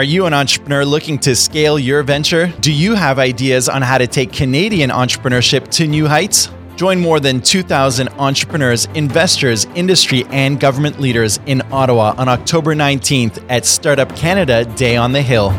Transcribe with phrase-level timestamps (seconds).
[0.00, 2.46] Are you an entrepreneur looking to scale your venture?
[2.62, 6.48] Do you have ideas on how to take Canadian entrepreneurship to new heights?
[6.76, 13.44] Join more than 2,000 entrepreneurs, investors, industry, and government leaders in Ottawa on October 19th
[13.50, 15.50] at Startup Canada Day on the Hill.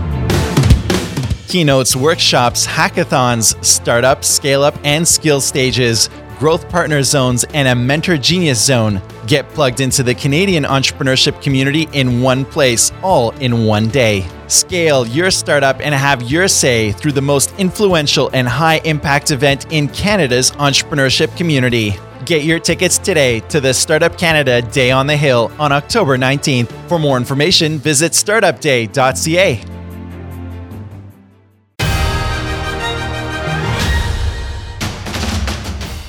[1.47, 6.09] Keynotes, workshops, hackathons, startup, scale up, and skill stages
[6.41, 8.99] growth partner zones, and a mentor genius zone.
[9.27, 14.27] Get plugged into the Canadian entrepreneurship community in one place, all in one day.
[14.47, 19.71] Scale your startup and have your say through the most influential and high impact event
[19.71, 21.93] in Canada's entrepreneurship community.
[22.25, 26.71] Get your tickets today to the Startup Canada Day on the Hill on October 19th.
[26.89, 29.80] For more information, visit startupday.ca.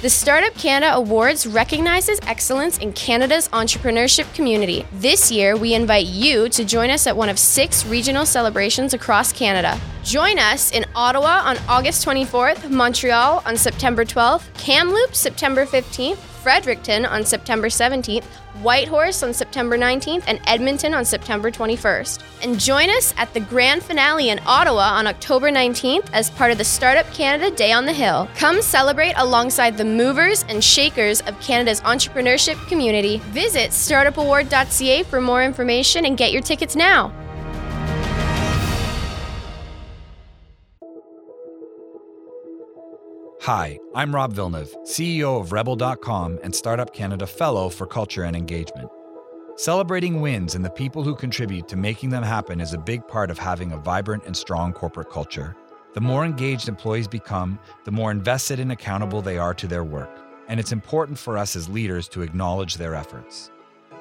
[0.02, 4.84] The Startup Canada Awards recognizes excellence in Canada's entrepreneurship community.
[4.95, 9.33] This year, we invite you to join us at one of six regional celebrations across
[9.33, 9.80] Canada.
[10.02, 17.07] Join us in Ottawa on August 24th, Montreal on September 12th, Kamloops September 15th, Fredericton
[17.07, 18.24] on September 17th,
[18.62, 22.23] Whitehorse on September 19th, and Edmonton on September 21st.
[22.43, 26.59] And join us at the grand finale in Ottawa on October 19th as part of
[26.59, 28.29] the Startup Canada Day on the Hill.
[28.37, 33.18] Come celebrate alongside the movers and shakers of Canada's entrepreneurship community.
[33.30, 37.13] Visit startupaward.ca for more information and get your tickets now.
[43.54, 48.88] Hi, I'm Rob Villeneuve, CEO of Rebel.com and Startup Canada Fellow for Culture and Engagement.
[49.56, 53.30] Celebrating wins and the people who contribute to making them happen is a big part
[53.30, 55.54] of having a vibrant and strong corporate culture.
[55.92, 60.08] The more engaged employees become, the more invested and accountable they are to their work.
[60.48, 63.50] And it's important for us as leaders to acknowledge their efforts.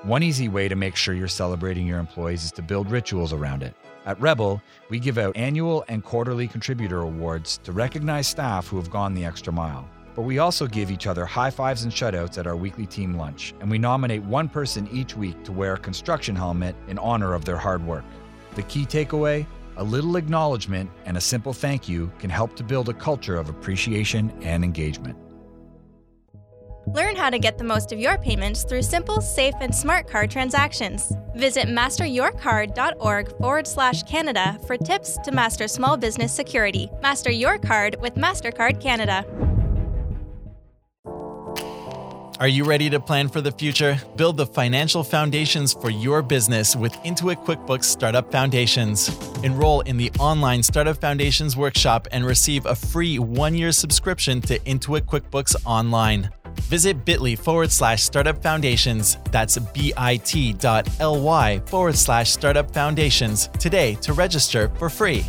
[0.03, 3.63] One easy way to make sure you're celebrating your employees is to build rituals around
[3.63, 3.75] it.
[4.05, 8.89] At Rebel, we give out annual and quarterly contributor awards to recognize staff who have
[8.89, 9.87] gone the extra mile.
[10.15, 13.53] But we also give each other high fives and shutouts at our weekly team lunch,
[13.59, 17.45] and we nominate one person each week to wear a construction helmet in honor of
[17.45, 18.03] their hard work.
[18.55, 19.45] The key takeaway
[19.77, 23.49] a little acknowledgement and a simple thank you can help to build a culture of
[23.49, 25.17] appreciation and engagement.
[26.87, 30.29] Learn how to get the most of your payments through simple, safe, and smart card
[30.31, 31.13] transactions.
[31.35, 36.89] Visit masteryourcard.org forward slash Canada for tips to master small business security.
[37.01, 39.25] Master your card with MasterCard Canada.
[42.41, 44.01] Are you ready to plan for the future?
[44.15, 49.15] Build the financial foundations for your business with Intuit QuickBooks Startup Foundations.
[49.43, 54.57] Enroll in the online Startup Foundations workshop and receive a free one year subscription to
[54.61, 56.31] Intuit QuickBooks Online.
[56.71, 59.17] Visit bit.ly forward slash startup foundations.
[59.29, 65.25] That's bit.ly forward slash startup foundations today to register for free.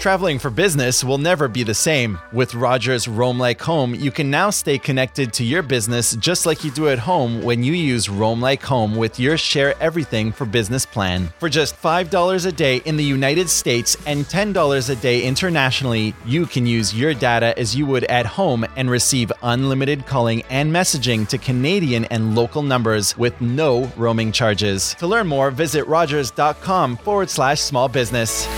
[0.00, 2.18] Traveling for business will never be the same.
[2.32, 6.64] With Rogers Roam Like Home, you can now stay connected to your business just like
[6.64, 10.46] you do at home when you use Roam Like Home with your Share Everything for
[10.46, 11.28] Business plan.
[11.38, 16.46] For just $5 a day in the United States and $10 a day internationally, you
[16.46, 21.28] can use your data as you would at home and receive unlimited calling and messaging
[21.28, 24.94] to Canadian and local numbers with no roaming charges.
[24.94, 28.48] To learn more, visit rogers.com forward slash small business.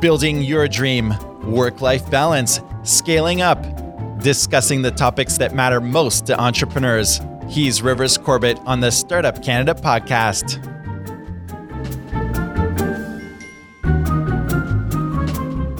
[0.00, 1.14] Building your dream,
[1.44, 3.58] work life balance, scaling up,
[4.20, 7.20] discussing the topics that matter most to entrepreneurs.
[7.48, 10.75] He's Rivers Corbett on the Startup Canada podcast.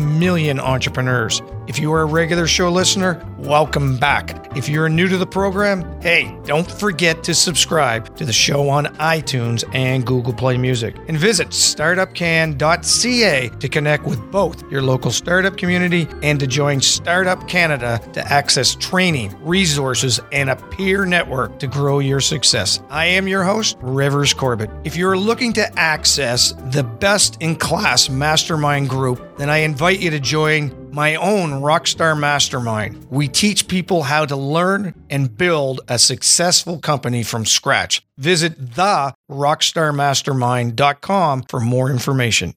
[0.00, 1.40] million entrepreneurs.
[1.70, 4.56] If you are a regular show listener, welcome back.
[4.56, 8.86] If you're new to the program, hey, don't forget to subscribe to the show on
[8.96, 10.96] iTunes and Google Play Music.
[11.06, 17.46] And visit startupcan.ca to connect with both your local startup community and to join Startup
[17.46, 22.82] Canada to access training, resources, and a peer network to grow your success.
[22.90, 24.70] I am your host, Rivers Corbett.
[24.82, 30.10] If you're looking to access the best in class mastermind group, then I invite you
[30.10, 33.06] to join my own Rockstar Mastermind.
[33.10, 38.06] We teach people how to learn and build a successful company from scratch.
[38.18, 42.54] Visit the therockstarmastermind.com for more information.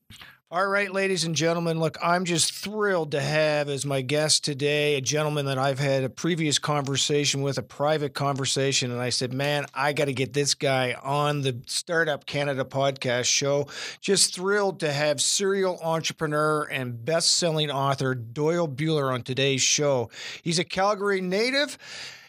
[0.53, 4.93] All right, ladies and gentlemen, look, I'm just thrilled to have as my guest today
[4.93, 8.91] a gentleman that I've had a previous conversation with, a private conversation.
[8.91, 13.25] And I said, man, I got to get this guy on the Startup Canada podcast
[13.25, 13.65] show.
[13.99, 20.11] Just thrilled to have serial entrepreneur and best selling author Doyle Buehler on today's show.
[20.43, 21.79] He's a Calgary native.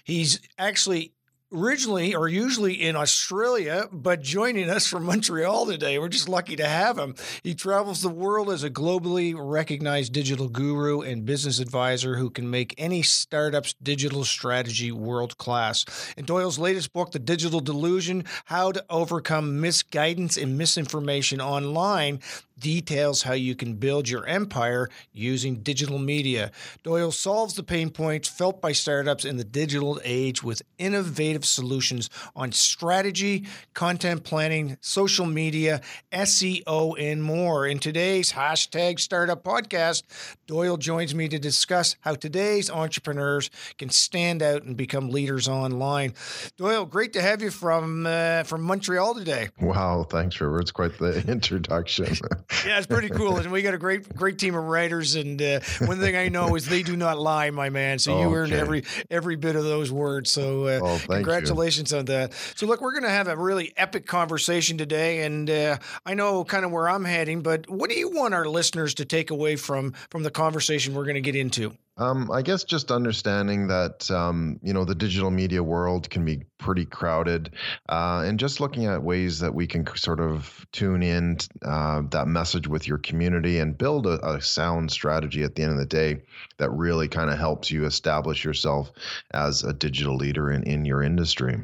[0.02, 1.12] He's actually
[1.54, 5.98] originally or usually in Australia, but joining us from Montreal today.
[5.98, 7.14] We're just lucky to have him.
[7.42, 12.50] He travels the world as a globally recognized digital guru and business advisor who can
[12.50, 15.84] make any startup's digital strategy world class.
[16.16, 22.20] In Doyle's latest book, The Digital Delusion How to Overcome Misguidance and Misinformation Online,
[22.58, 26.50] details how you can build your empire using digital media.
[26.82, 32.10] Doyle solves the pain points felt by startups in the digital age with innovative solutions
[32.36, 35.80] on strategy, content planning, social media,
[36.12, 37.66] SEO, and more.
[37.66, 40.02] In today's hashtag startup podcast,
[40.46, 46.14] Doyle joins me to discuss how today's entrepreneurs can stand out and become leaders online.
[46.56, 49.48] Doyle, great to have you from uh, from Montreal today.
[49.60, 50.60] Wow, thanks, Trevor.
[50.60, 52.16] It's quite the introduction.
[52.66, 55.14] yeah, it's pretty cool, and we got a great great team of writers.
[55.14, 57.98] And uh, one thing I know is they do not lie, my man.
[57.98, 58.36] So you okay.
[58.36, 60.30] earned every every bit of those words.
[60.30, 61.98] So uh, oh, congratulations you.
[61.98, 62.32] on that.
[62.56, 66.44] So look, we're going to have a really epic conversation today, and uh, I know
[66.44, 67.42] kind of where I'm heading.
[67.42, 71.04] But what do you want our listeners to take away from from the conversation we're
[71.04, 71.76] going to get into?
[71.96, 76.42] Um, I guess just understanding that um, you know the digital media world can be
[76.58, 77.54] pretty crowded,
[77.88, 82.26] uh, and just looking at ways that we can sort of tune in uh, that
[82.26, 85.86] message with your community and build a, a sound strategy at the end of the
[85.86, 86.22] day
[86.58, 88.90] that really kind of helps you establish yourself
[89.32, 91.62] as a digital leader in in your industry.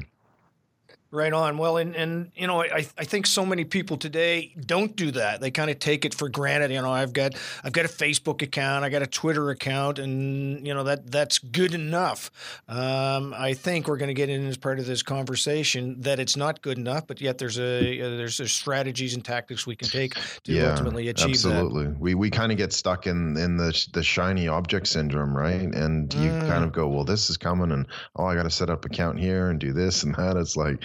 [1.13, 1.57] Right on.
[1.57, 5.41] Well, and and you know, I I think so many people today don't do that.
[5.41, 6.71] They kind of take it for granted.
[6.71, 7.35] You know, I've got
[7.65, 11.37] I've got a Facebook account, I got a Twitter account, and you know that that's
[11.37, 12.31] good enough.
[12.69, 16.37] Um, I think we're going to get in as part of this conversation that it's
[16.37, 19.89] not good enough, but yet there's a uh, there's, there's strategies and tactics we can
[19.89, 21.33] take to yeah, ultimately achieve it.
[21.33, 21.87] absolutely.
[21.87, 21.99] that.
[21.99, 25.59] We we kind of get stuck in in the the shiny object syndrome, right?
[25.59, 26.47] And you mm.
[26.47, 27.85] kind of go, well, this is coming, and
[28.15, 30.37] oh, I got to set up account here and do this and that.
[30.37, 30.81] It's like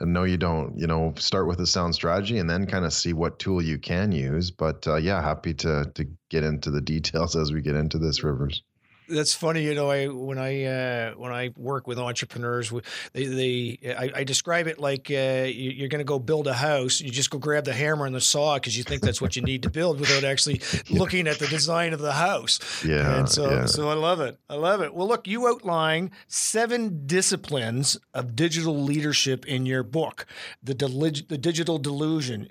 [0.00, 0.76] no, you don't.
[0.78, 3.78] You know, start with a sound strategy and then kind of see what tool you
[3.78, 4.50] can use.
[4.50, 8.22] But uh, yeah, happy to to get into the details as we get into this,
[8.22, 8.62] Rivers
[9.10, 9.62] that's funny.
[9.62, 12.72] You know, I when I uh, when I work with entrepreneurs,
[13.12, 16.54] they they I, I describe it like uh, you, are going to go build a
[16.54, 17.00] house.
[17.00, 19.42] You just go grab the hammer and the saw because you think that's what you
[19.42, 20.98] need to build without actually yeah.
[20.98, 22.58] looking at the design of the house.
[22.84, 23.18] Yeah.
[23.18, 23.66] And so yeah.
[23.66, 24.38] so I love it.
[24.48, 24.94] I love it.
[24.94, 30.26] Well, look, you outline seven disciplines of digital leadership in your book,
[30.62, 32.48] the the digital delusion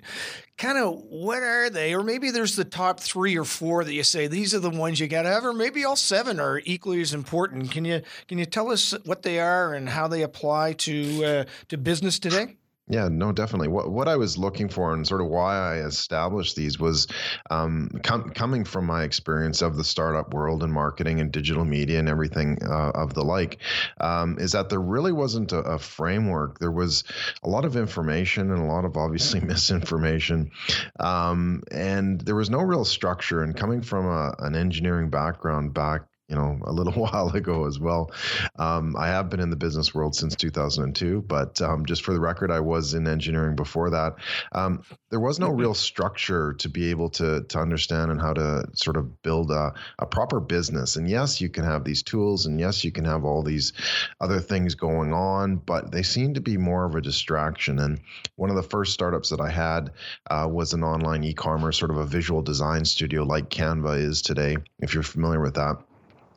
[0.60, 1.94] kind of what are they?
[1.94, 5.00] Or maybe there's the top three or four that you say these are the ones
[5.00, 7.70] you got to have, or maybe all seven are equally as important.
[7.70, 11.44] Can you can you tell us what they are and how they apply to uh,
[11.68, 12.56] to business today?
[12.90, 13.68] Yeah, no, definitely.
[13.68, 17.06] What what I was looking for and sort of why I established these was
[17.48, 22.00] um, com- coming from my experience of the startup world and marketing and digital media
[22.00, 23.58] and everything uh, of the like,
[24.00, 26.58] um, is that there really wasn't a, a, framework.
[26.58, 27.04] There was
[27.44, 30.50] a lot of information and a lot of obviously misinformation,
[30.98, 33.44] um, and there was no real structure.
[33.44, 37.78] And coming from a, an engineering background back you know a little while ago as
[37.78, 38.10] well.
[38.58, 42.20] Um, I have been in the business world since 2002, but um, just for the
[42.20, 44.14] record, I was in engineering before that.
[44.52, 48.64] Um, there was no real structure to be able to to understand and how to
[48.74, 50.96] sort of build a, a proper business.
[50.96, 53.72] And yes, you can have these tools, and yes, you can have all these
[54.20, 57.80] other things going on, but they seem to be more of a distraction.
[57.80, 58.00] And
[58.36, 59.90] one of the first startups that I had
[60.30, 64.56] uh, was an online e-commerce, sort of a visual design studio like Canva is today,
[64.78, 65.76] if you're familiar with that.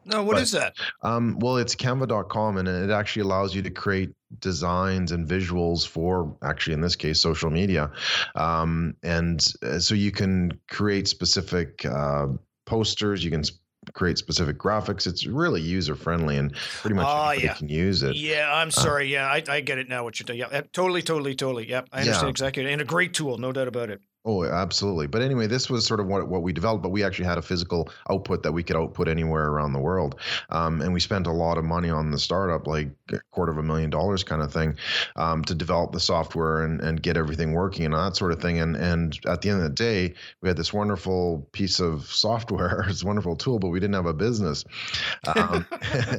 [0.05, 0.75] No, what but, is that?
[1.01, 6.35] Um, well, it's canva.com and it actually allows you to create designs and visuals for
[6.41, 7.91] actually in this case social media.
[8.35, 12.27] Um, and uh, so you can create specific uh,
[12.65, 13.43] posters you can
[13.93, 15.05] create specific graphics.
[15.07, 17.53] It's really user friendly and pretty much oh, yeah.
[17.53, 18.15] can use it.
[18.15, 19.15] Yeah i'm uh, sorry.
[19.15, 20.39] Uh, yeah I, I, get it now what you're doing.
[20.39, 21.69] Yeah totally totally totally.
[21.69, 22.29] Yeah i understand yeah.
[22.29, 22.71] exactly.
[22.71, 25.07] And a great tool no doubt about it Oh, absolutely.
[25.07, 27.41] But anyway, this was sort of what, what we developed, but we actually had a
[27.41, 30.17] physical output that we could output anywhere around the world.
[30.49, 33.57] Um, and we spent a lot of money on the startup, like a quarter of
[33.57, 34.77] a million dollars kind of thing,
[35.17, 38.61] um, to develop the software and, and get everything working and that sort of thing.
[38.61, 42.85] And, and at the end of the day, we had this wonderful piece of software,
[42.87, 44.63] it's a wonderful tool, but we didn't have a business.
[45.35, 45.65] Um,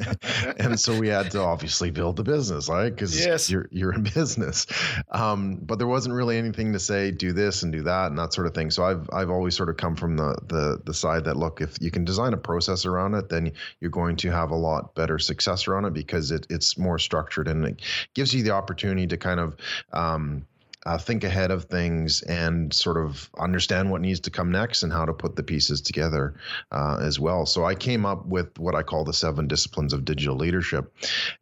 [0.59, 2.91] and so we had to obviously build the business, right?
[2.91, 3.49] Because yes.
[3.49, 4.67] you're, you're in business.
[5.11, 8.19] Um, but there wasn't really anything to say, do this and do that that and
[8.19, 8.71] that sort of thing.
[8.71, 11.81] So I've I've always sort of come from the the the side that look, if
[11.81, 15.19] you can design a process around it, then you're going to have a lot better
[15.19, 17.83] success around it because it, it's more structured and it
[18.15, 19.57] gives you the opportunity to kind of
[19.93, 20.47] um,
[20.87, 24.93] uh, think ahead of things and sort of understand what needs to come next and
[24.93, 26.35] how to put the pieces together
[26.73, 27.47] uh, as well.
[27.47, 30.95] So I came up with what I call the seven disciplines of digital leadership,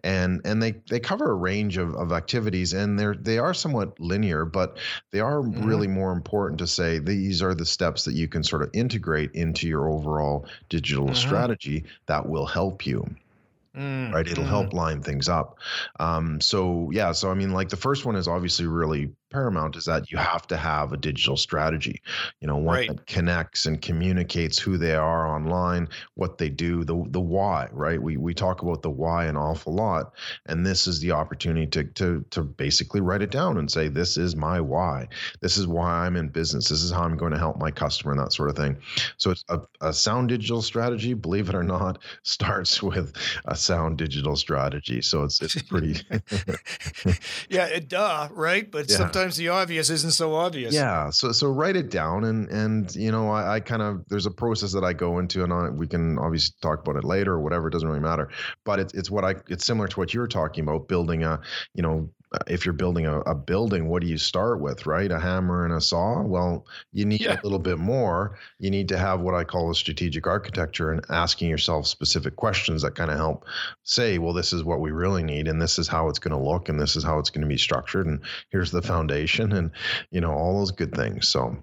[0.05, 3.99] and and they they cover a range of, of activities and they're they are somewhat
[3.99, 4.79] linear, but
[5.11, 5.65] they are mm-hmm.
[5.65, 9.33] really more important to say these are the steps that you can sort of integrate
[9.33, 11.15] into your overall digital mm-hmm.
[11.15, 13.07] strategy that will help you.
[13.75, 14.49] Mm, right it'll mm.
[14.49, 15.57] help line things up
[15.99, 19.85] um, so yeah so i mean like the first one is obviously really paramount is
[19.87, 22.01] that you have to have a digital strategy.
[22.41, 22.89] You know one right.
[22.89, 28.01] that connects and communicates who they are online what they do the the why right?
[28.01, 30.13] We we talk about the why an awful lot
[30.47, 34.17] and this is the opportunity to to to basically write it down and say this
[34.17, 35.09] is my why.
[35.41, 36.69] This is why i'm in business.
[36.69, 38.77] This is how i'm going to help my customer and that sort of thing.
[39.17, 43.15] So it's a, a sound digital strategy believe it or not starts with
[43.47, 45.01] a sound digital strategy.
[45.01, 46.01] So it's it's pretty
[47.49, 48.71] yeah it duh right?
[48.71, 48.97] But yeah.
[48.97, 50.75] sometimes sometimes the obvious isn't so obvious.
[50.75, 51.11] Yeah.
[51.11, 54.31] So so write it down and and you know I, I kind of there's a
[54.31, 57.69] process that I go into and we can obviously talk about it later or whatever.
[57.69, 58.29] It doesn't really matter.
[58.65, 61.41] But it's it's what I it's similar to what you're talking about building a
[61.75, 62.11] you know
[62.47, 65.11] if you're building a, a, building, what do you start with, right?
[65.11, 66.23] A hammer and a saw?
[66.23, 67.41] Well, you need yeah.
[67.41, 68.39] a little bit more.
[68.59, 72.83] You need to have what I call a strategic architecture and asking yourself specific questions
[72.83, 73.45] that kind of help
[73.85, 76.51] say, well, this is what we really need, and this is how it's going to
[76.51, 78.21] look, and this is how it's going to be structured, and
[78.51, 79.71] here's the foundation, and
[80.11, 81.29] you know all those good things.
[81.29, 81.63] So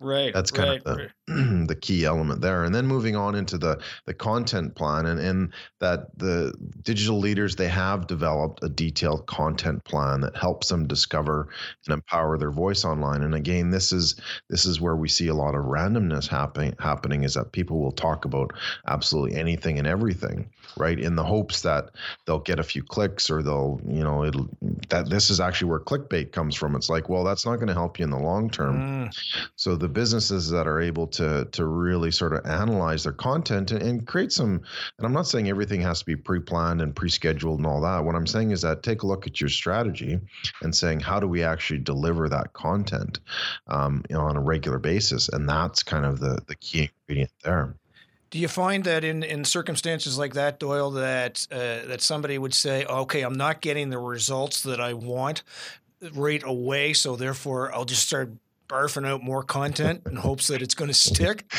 [0.00, 0.32] Right.
[0.32, 1.66] That's kind right, of the, right.
[1.68, 2.62] the key element there.
[2.62, 7.56] And then moving on into the the content plan and, and that the digital leaders
[7.56, 11.48] they have developed a detailed content plan that helps them discover
[11.86, 13.22] and empower their voice online.
[13.22, 17.24] And again, this is this is where we see a lot of randomness happening happening
[17.24, 18.52] is that people will talk about
[18.86, 20.98] absolutely anything and everything, right?
[20.98, 21.90] In the hopes that
[22.24, 24.48] they'll get a few clicks or they'll, you know, it'll
[24.90, 26.76] that this is actually where clickbait comes from.
[26.76, 29.08] It's like, well, that's not going to help you in the long term.
[29.08, 29.18] Mm.
[29.56, 33.70] So the the businesses that are able to to really sort of analyze their content
[33.70, 34.60] and, and create some
[34.98, 38.04] and i'm not saying everything has to be pre-planned and pre-scheduled and all that.
[38.04, 40.20] What i'm saying is that take a look at your strategy
[40.62, 43.20] and saying how do we actually deliver that content
[43.66, 45.28] um, you know, on a regular basis?
[45.28, 47.74] And that's kind of the the key ingredient there.
[48.30, 52.54] Do you find that in, in circumstances like that, Doyle, that uh, that somebody would
[52.54, 55.42] say, "Okay, I'm not getting the results that I want
[56.12, 58.32] right away, so therefore I'll just start
[58.68, 61.50] barfing out more content in hopes that it's going to stick?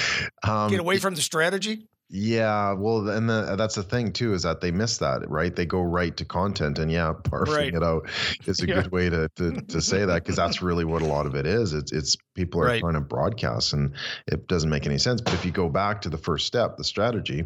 [0.44, 1.88] Um, Get away from the strategy?
[2.12, 5.56] Yeah, well, and the, that's the thing too is that they miss that, right?
[5.56, 7.74] They go right to content, and yeah, barfing right.
[7.76, 8.10] it out
[8.48, 8.82] is a yeah.
[8.82, 11.46] good way to to, to say that because that's really what a lot of it
[11.46, 11.74] is.
[11.74, 12.80] It's it's people are right.
[12.80, 13.94] trying to broadcast, and
[14.26, 15.22] it doesn't make any sense.
[15.22, 17.46] But if you go back to the first step, the strategy,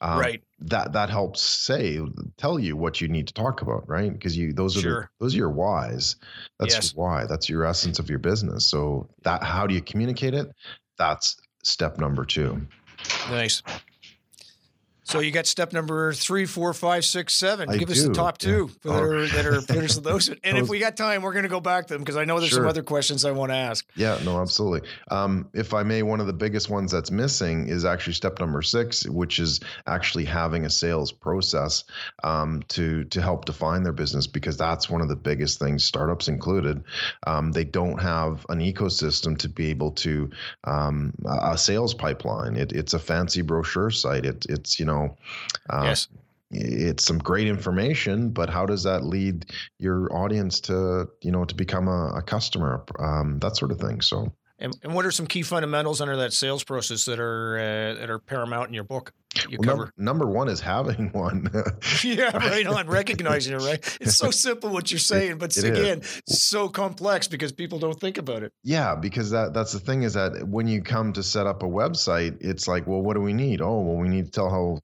[0.00, 2.00] um, right, that that helps say
[2.38, 4.10] tell you what you need to talk about, right?
[4.10, 5.00] Because you those are sure.
[5.18, 6.16] the, those are your whys.
[6.58, 6.94] That's yes.
[6.94, 7.26] your why.
[7.26, 8.70] That's your essence of your business.
[8.70, 10.50] So that how do you communicate it?
[10.96, 12.66] That's step number two.
[13.28, 13.62] Nice.
[15.08, 17.70] So you got step number three, four, five, six, seven.
[17.70, 17.92] I Give do.
[17.92, 18.92] us the top two yeah.
[18.92, 20.28] that are that are finished with those.
[20.28, 22.26] And those, if we got time, we're going to go back to them because I
[22.26, 22.58] know there's sure.
[22.58, 23.88] some other questions I want to ask.
[23.96, 24.86] Yeah, no, absolutely.
[25.10, 28.60] Um, if I may, one of the biggest ones that's missing is actually step number
[28.60, 31.84] six, which is actually having a sales process
[32.22, 35.84] um, to to help define their business because that's one of the biggest things.
[35.84, 36.84] Startups included,
[37.26, 40.28] um, they don't have an ecosystem to be able to
[40.64, 42.56] um, a sales pipeline.
[42.56, 44.26] It, it's a fancy brochure site.
[44.26, 45.16] It, it's you know know,
[45.70, 46.08] uh, yes.
[46.50, 49.46] it's some great information, but how does that lead
[49.78, 54.00] your audience to, you know, to become a, a customer, um, that sort of thing.
[54.00, 58.00] So, and, and, what are some key fundamentals under that sales process that are uh,
[58.00, 59.12] that are paramount in your book?
[59.48, 61.48] You well, cover number, number, one is having one.
[62.02, 63.62] yeah, right on recognizing it.
[63.62, 68.00] Right, it's so simple what you're saying, but it again, so complex because people don't
[68.00, 68.52] think about it.
[68.64, 71.66] Yeah, because that that's the thing is that when you come to set up a
[71.66, 73.60] website, it's like, well, what do we need?
[73.60, 74.80] Oh, well, we need to tell how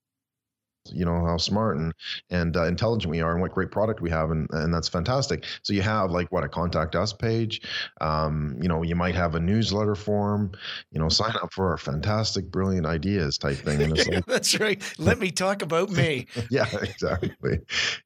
[0.95, 1.93] you know how smart and
[2.31, 5.45] and uh, intelligent we are and what great product we have and and that's fantastic.
[5.63, 7.61] So you have like what a contact us page?
[8.01, 10.53] Um, you know you might have a newsletter form
[10.91, 13.83] you know sign up for our fantastic brilliant ideas type thing.
[13.83, 14.83] And it's like, that's right.
[14.99, 16.27] Let me talk about me.
[16.51, 17.59] Yeah exactly.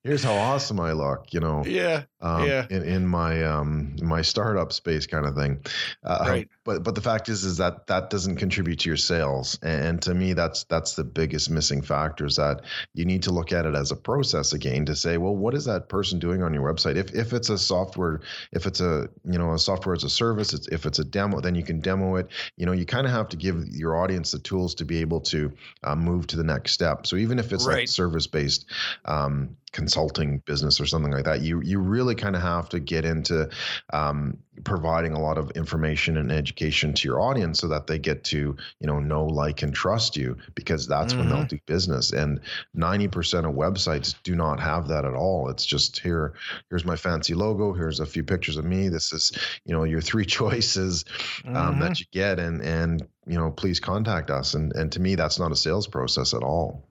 [0.04, 1.64] Here's how awesome i look you know?
[1.66, 5.60] Yeah um, yeah in, in my um my startup space kind of thing
[6.04, 9.58] uh, right but but the fact is is that that doesn't contribute to your sales
[9.62, 12.62] and, to me that's that's the biggest missing factor is that
[12.94, 15.64] you need to look at it as a process again to say, well, what is
[15.64, 16.96] that person doing on your website?
[16.96, 18.20] If if it's a software,
[18.52, 21.40] if it's a you know a software as a service, it's, if it's a demo,
[21.40, 22.28] then you can demo it.
[22.56, 25.20] You know, you kind of have to give your audience the tools to be able
[25.22, 27.06] to uh, move to the next step.
[27.06, 27.80] So even if it's right.
[27.80, 28.66] like service based
[29.04, 33.04] um, consulting business or something like that, you you really kind of have to get
[33.04, 33.48] into
[33.92, 38.24] um, providing a lot of information and education to your audience so that they get
[38.24, 41.20] to you know know like and trust you because that's mm-hmm.
[41.20, 41.56] when they'll mm-hmm.
[41.56, 42.40] do business and
[42.76, 46.34] 90% of websites do not have that at all it's just here
[46.70, 49.32] here's my fancy logo here's a few pictures of me this is
[49.64, 51.04] you know your three choices
[51.46, 51.80] um, mm-hmm.
[51.80, 55.38] that you get and and you know please contact us and and to me that's
[55.38, 56.87] not a sales process at all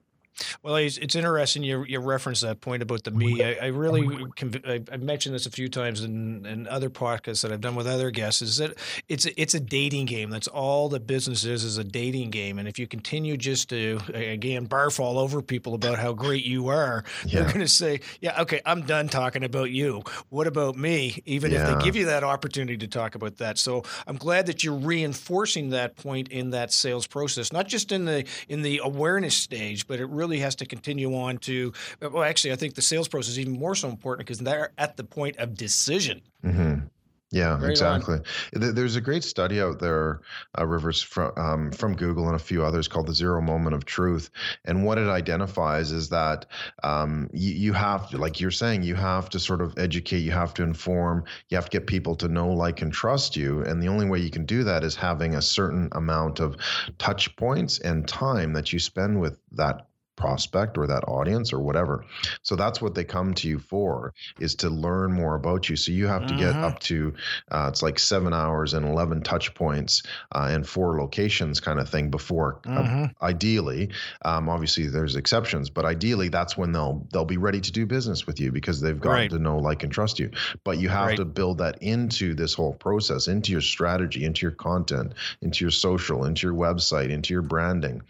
[0.62, 3.42] well, it's, it's interesting you you reference that point about the me.
[3.42, 4.92] I, I really mm-hmm.
[4.92, 8.10] I've mentioned this a few times in, in other podcasts that I've done with other
[8.10, 8.42] guests.
[8.42, 8.74] Is that
[9.08, 10.30] it's a, it's a dating game.
[10.30, 12.58] That's all the business is is a dating game.
[12.58, 16.68] And if you continue just to again barf all over people about how great you
[16.68, 17.40] are, yeah.
[17.40, 20.02] they're going to say, "Yeah, okay, I'm done talking about you.
[20.28, 21.62] What about me?" Even yeah.
[21.62, 23.58] if they give you that opportunity to talk about that.
[23.58, 28.04] So I'm glad that you're reinforcing that point in that sales process, not just in
[28.04, 31.72] the in the awareness stage, but it really really has to continue on to.
[32.00, 34.96] Well, actually, I think the sales process is even more so important because they're at
[34.96, 36.20] the point of decision.
[36.44, 36.86] Mm-hmm.
[37.30, 38.16] Yeah, exactly.
[38.54, 38.74] On.
[38.74, 40.22] There's a great study out there,
[40.58, 43.84] uh, Rivers, from um, from Google and a few others called the Zero Moment of
[43.84, 44.30] Truth.
[44.64, 46.46] And what it identifies is that
[46.84, 50.30] um, you, you have to, like you're saying, you have to sort of educate, you
[50.30, 53.62] have to inform, you have to get people to know, like, and trust you.
[53.62, 56.56] And the only way you can do that is having a certain amount of
[56.96, 59.87] touch points and time that you spend with that
[60.18, 62.04] prospect or that audience or whatever.
[62.42, 65.76] So that's what they come to you for is to learn more about you.
[65.76, 66.64] So you have to get mm-hmm.
[66.64, 67.14] up to
[67.50, 70.02] uh, it's like seven hours and eleven touch points
[70.34, 72.60] uh, and four locations kind of thing before.
[72.66, 73.04] Uh, mm-hmm.
[73.04, 73.90] Uh, ideally,
[74.22, 78.26] um, obviously there's exceptions, but ideally that's when they'll they'll be ready to do business
[78.26, 79.30] with you because they've got right.
[79.30, 80.30] to know, like, and trust you.
[80.64, 81.16] But you have right.
[81.16, 85.70] to build that into this whole process, into your strategy, into your content, into your
[85.70, 88.02] social, into your website, into your branding,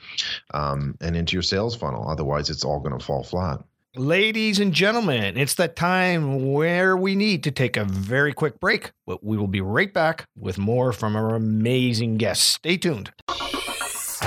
[0.54, 2.10] um, and into your sales funnel channel.
[2.10, 3.60] Otherwise, it's all going to fall flat.
[3.96, 8.92] Ladies and gentlemen, it's that time where we need to take a very quick break,
[9.06, 12.44] but we will be right back with more from our amazing guests.
[12.44, 13.10] Stay tuned.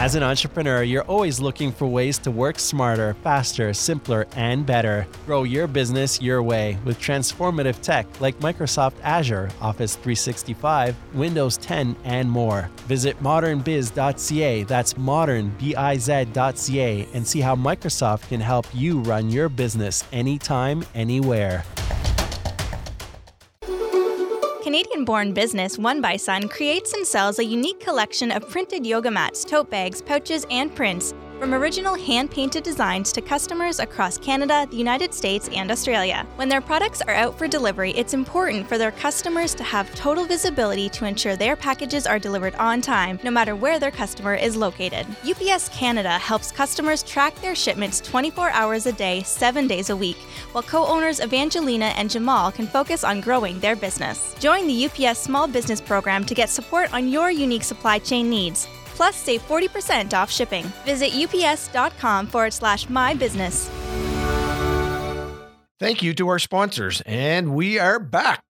[0.02, 5.06] As an entrepreneur, you're always looking for ways to work smarter, faster, simpler, and better.
[5.28, 11.96] Grow your business your way with transformative tech like Microsoft Azure, Office 365, Windows 10,
[12.04, 12.72] and more.
[12.88, 20.84] Visit modernbiz.ca, that's modernbiz.ca, and see how Microsoft can help you run your business anytime,
[20.96, 21.64] anywhere.
[25.06, 29.44] Born business One by Sun creates and sells a unique collection of printed yoga mats,
[29.44, 34.78] tote bags, pouches, and prints from original hand painted designs to customers across Canada, the
[34.78, 36.24] United States, and Australia.
[36.36, 40.26] When their products are out for delivery, it's important for their customers to have total
[40.26, 44.56] visibility to ensure their packages are delivered on time, no matter where their customer is
[44.56, 45.08] located.
[45.28, 50.18] UPS Canada helps customers track their shipments 24 hours a day, 7 days a week,
[50.52, 54.36] while co owners Evangelina and Jamal can focus on growing their business.
[54.38, 58.68] Join the UPS Small Business Program to get support on your unique supply chain needs.
[59.02, 60.64] Plus, save 40% off shipping.
[60.86, 63.68] Visit ups.com forward slash my business.
[65.80, 68.44] Thank you to our sponsors, and we are back.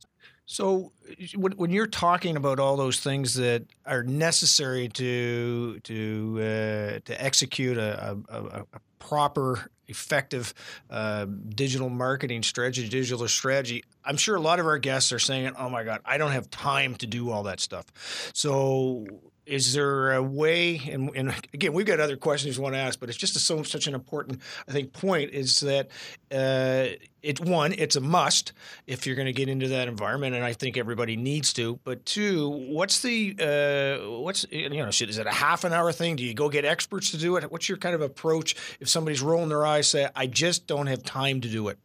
[0.47, 0.91] So,
[1.37, 7.79] when you're talking about all those things that are necessary to to uh, to execute
[7.79, 10.53] a, a, a proper, effective
[10.91, 15.53] uh, digital marketing strategy, digital strategy, I'm sure a lot of our guests are saying,
[15.57, 19.07] "Oh my God, I don't have time to do all that stuff." So,
[19.51, 23.01] is there a way and, and, again we've got other questions we want to ask
[23.01, 25.89] but it's just a, so such an important i think point is that
[26.33, 26.87] uh,
[27.23, 28.53] it's one it's a must
[28.87, 32.07] if you're going to get into that environment and i think everybody needs to but
[32.07, 36.17] two what's the uh, what's you know is it a half an hour thing?
[36.17, 37.51] Do you go get experts to do it?
[37.51, 38.55] What's your kind of approach?
[38.81, 41.79] If somebody's rolling their eyes say i just don't have time to do it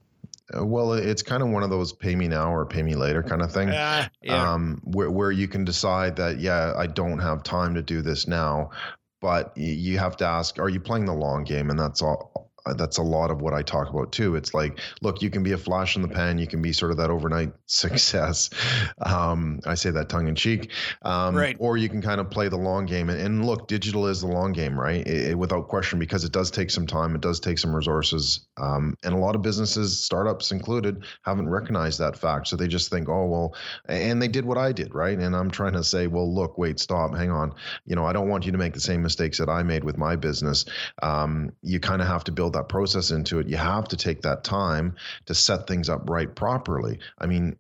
[0.53, 3.41] well, it's kind of one of those pay me now or pay me later kind
[3.41, 3.69] of thing.
[3.69, 4.53] Uh, yeah.
[4.53, 8.27] Um, where, where you can decide that, yeah, I don't have time to do this
[8.27, 8.71] now,
[9.21, 11.69] but you have to ask, are you playing the long game?
[11.69, 12.31] And that's all
[12.73, 14.36] that's a lot of what I talk about too.
[14.36, 16.91] It's like, look, you can be a flash in the pan, you can be sort
[16.91, 18.49] of that overnight success.
[19.06, 20.71] Um, I say that tongue in cheek,
[21.04, 21.56] um, right?
[21.60, 23.10] Or you can kind of play the long game.
[23.10, 25.06] And, and look, digital is the long game, right?
[25.06, 28.47] It, it, without question, because it does take some time, it does take some resources,
[28.58, 32.47] um, and a lot of businesses, startups included, haven't recognized that fact.
[32.47, 33.56] So they just think, oh well,
[33.88, 35.17] and they did what I did, right?
[35.17, 37.54] And I'm trying to say, well, look, wait, stop, hang on.
[37.86, 39.97] You know, I don't want you to make the same mistakes that I made with
[39.97, 40.65] my business.
[41.04, 43.48] Um, you kind of have to build that process into it.
[43.48, 47.00] You have to take that time to set things up right properly.
[47.20, 47.58] I mean,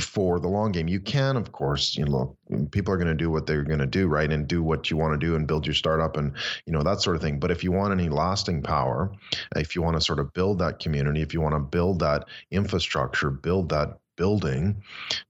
[0.00, 0.88] for the long game.
[0.88, 2.36] You can, of course, you know,
[2.70, 4.96] people are going to do what they're going to do, right, and do what you
[4.96, 6.32] want to do and build your startup and
[6.66, 7.38] you know that sort of thing.
[7.38, 9.12] But if you want any lasting power,
[9.56, 12.26] if you want to sort of build that community, if you want to build that
[12.50, 14.80] infrastructure, build that building,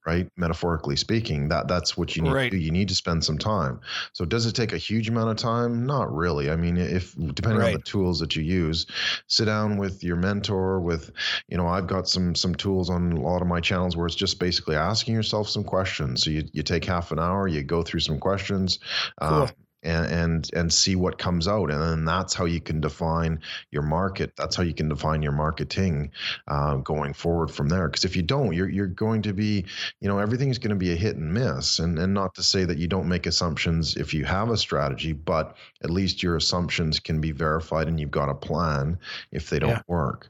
[0.07, 0.29] right?
[0.37, 2.51] Metaphorically speaking, that that's what you need right.
[2.51, 2.63] to do.
[2.63, 3.81] You need to spend some time.
[4.13, 5.87] So does it take a huge amount of time?
[5.87, 6.51] Not really.
[6.51, 7.69] I mean, if depending right.
[7.69, 8.85] on the tools that you use,
[9.29, 10.79] sit down with your mentor.
[10.79, 11.11] With
[11.49, 14.15] you know, I've got some some tools on a lot of my channels where it's
[14.15, 16.23] just basically asking yourself some questions.
[16.23, 18.79] So you you take half an hour, you go through some questions.
[19.23, 19.43] Cool.
[19.45, 19.49] Uh,
[19.83, 23.41] and and and see what comes out and then that's how you can define
[23.71, 26.11] your market that's how you can define your marketing
[26.49, 29.65] uh, going forward from there because if you don't you're, you're going to be
[30.01, 32.65] you know everything's going to be a hit and miss and and not to say
[32.65, 37.01] that you don't make assumptions if you have a strategy but at least your assumptions
[37.01, 38.99] can be verified and you've got a plan
[39.33, 39.83] if they don't yeah.
[39.89, 40.29] work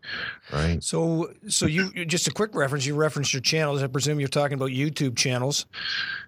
[0.52, 4.28] right so so you just a quick reference you referenced your channels i presume you're
[4.28, 5.66] talking about youtube channels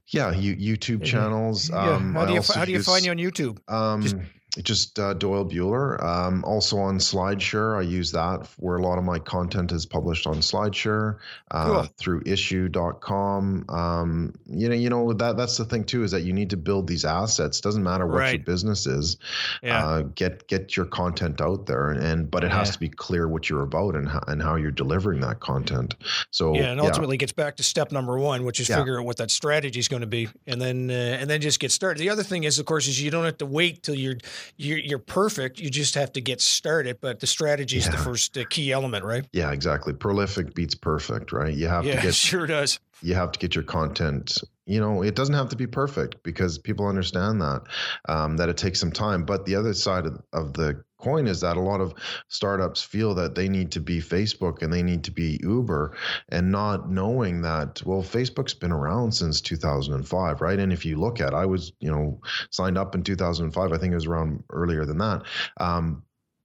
[0.08, 1.70] yeah, you, YouTube channels.
[1.70, 1.94] Yeah.
[1.94, 3.58] Um, how do you how do you find you on YouTube?
[3.72, 4.16] Um, Just
[4.62, 6.02] just uh, Doyle Buehler.
[6.02, 10.26] Um, also on SlideShare, I use that where a lot of my content is published
[10.26, 11.18] on SlideShare
[11.50, 11.88] uh, cool.
[11.96, 13.64] through issuu.com.
[13.68, 16.56] Um, you know, you know that that's the thing too is that you need to
[16.56, 17.60] build these assets.
[17.60, 18.34] Doesn't matter what right.
[18.34, 19.16] your business is.
[19.62, 19.84] Yeah.
[19.84, 22.58] Uh, get get your content out there, and, but it yeah.
[22.58, 25.96] has to be clear what you're about and how, and how you're delivering that content.
[26.30, 27.20] So yeah, and ultimately yeah.
[27.20, 28.78] gets back to step number one, which is yeah.
[28.78, 31.58] figure out what that strategy is going to be, and then uh, and then just
[31.58, 32.00] get started.
[32.00, 34.16] The other thing is, of course, is you don't have to wait till you're
[34.56, 35.58] you're, you're perfect.
[35.58, 36.98] You just have to get started.
[37.00, 37.92] But the strategy is yeah.
[37.92, 39.26] the first uh, key element, right?
[39.32, 39.92] Yeah, exactly.
[39.92, 41.54] Prolific beats perfect, right?
[41.54, 42.80] You have yeah, to get sure does.
[43.02, 44.38] You have to get your content.
[44.66, 47.62] You know, it doesn't have to be perfect because people understand that
[48.08, 49.24] um, that it takes some time.
[49.24, 51.94] But the other side of, of the coin is that a lot of
[52.28, 55.96] startups feel that they need to be Facebook and they need to be Uber
[56.30, 60.58] and not knowing that well Facebook's been around since 2005 right?
[60.58, 63.92] And if you look at I was you know signed up in 2005 I think
[63.92, 65.22] it was around earlier than that.
[65.58, 66.02] Um,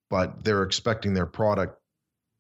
[0.10, 1.80] but they're expecting their product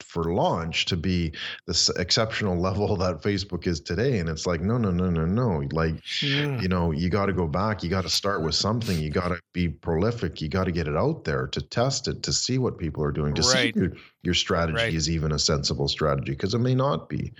[0.03, 1.33] for launch to be
[1.65, 4.19] this exceptional level that Facebook is today.
[4.19, 5.63] And it's like, no, no, no, no, no.
[5.71, 6.59] Like, yeah.
[6.61, 7.83] you know, you got to go back.
[7.83, 8.97] You got to start with something.
[8.97, 10.41] You got to be prolific.
[10.41, 13.11] You got to get it out there to test it, to see what people are
[13.11, 13.73] doing, to right.
[13.73, 13.89] see
[14.21, 14.93] your strategy right.
[14.93, 17.31] is even a sensible strategy because it may not be.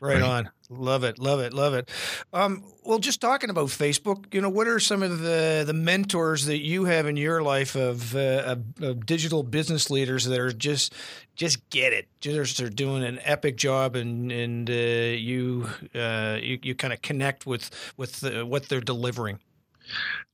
[0.00, 0.50] Right, right, on.
[0.70, 1.90] Love it, love it, love it.
[2.32, 6.46] Um, well, just talking about Facebook, you know, what are some of the the mentors
[6.46, 10.52] that you have in your life of, uh, of, of digital business leaders that are
[10.52, 10.94] just
[11.36, 16.58] just get it, just are doing an epic job, and and uh, you, uh, you
[16.62, 19.38] you kind of connect with with the, what they're delivering.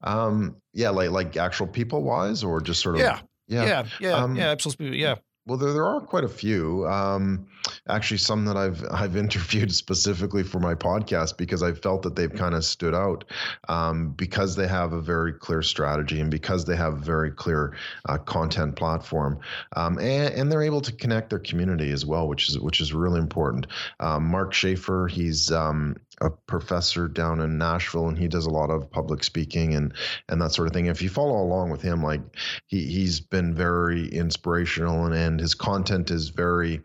[0.05, 3.21] Um, yeah, like like actual people wise, or just sort of yeah.
[3.49, 5.01] Yeah, yeah, yeah, um, yeah, absolutely.
[5.01, 5.17] Yeah.
[5.47, 6.87] Well, there, there are quite a few.
[6.87, 7.47] Um,
[7.89, 12.33] actually, some that I've I've interviewed specifically for my podcast because I felt that they've
[12.33, 13.25] kind of stood out
[13.69, 17.75] um, because they have a very clear strategy and because they have a very clear
[18.09, 19.41] uh, content platform,
[19.77, 22.93] um, and, and they're able to connect their community as well, which is which is
[22.93, 23.67] really important.
[23.99, 28.71] Um, Mark Schaefer, he's um, a professor down in Nashville, and he does a lot
[28.71, 29.95] of public speaking and
[30.29, 30.87] and that sort of thing.
[30.87, 32.21] If you follow along with him, like
[32.67, 36.83] he he's been very inspirational, and, and his content is very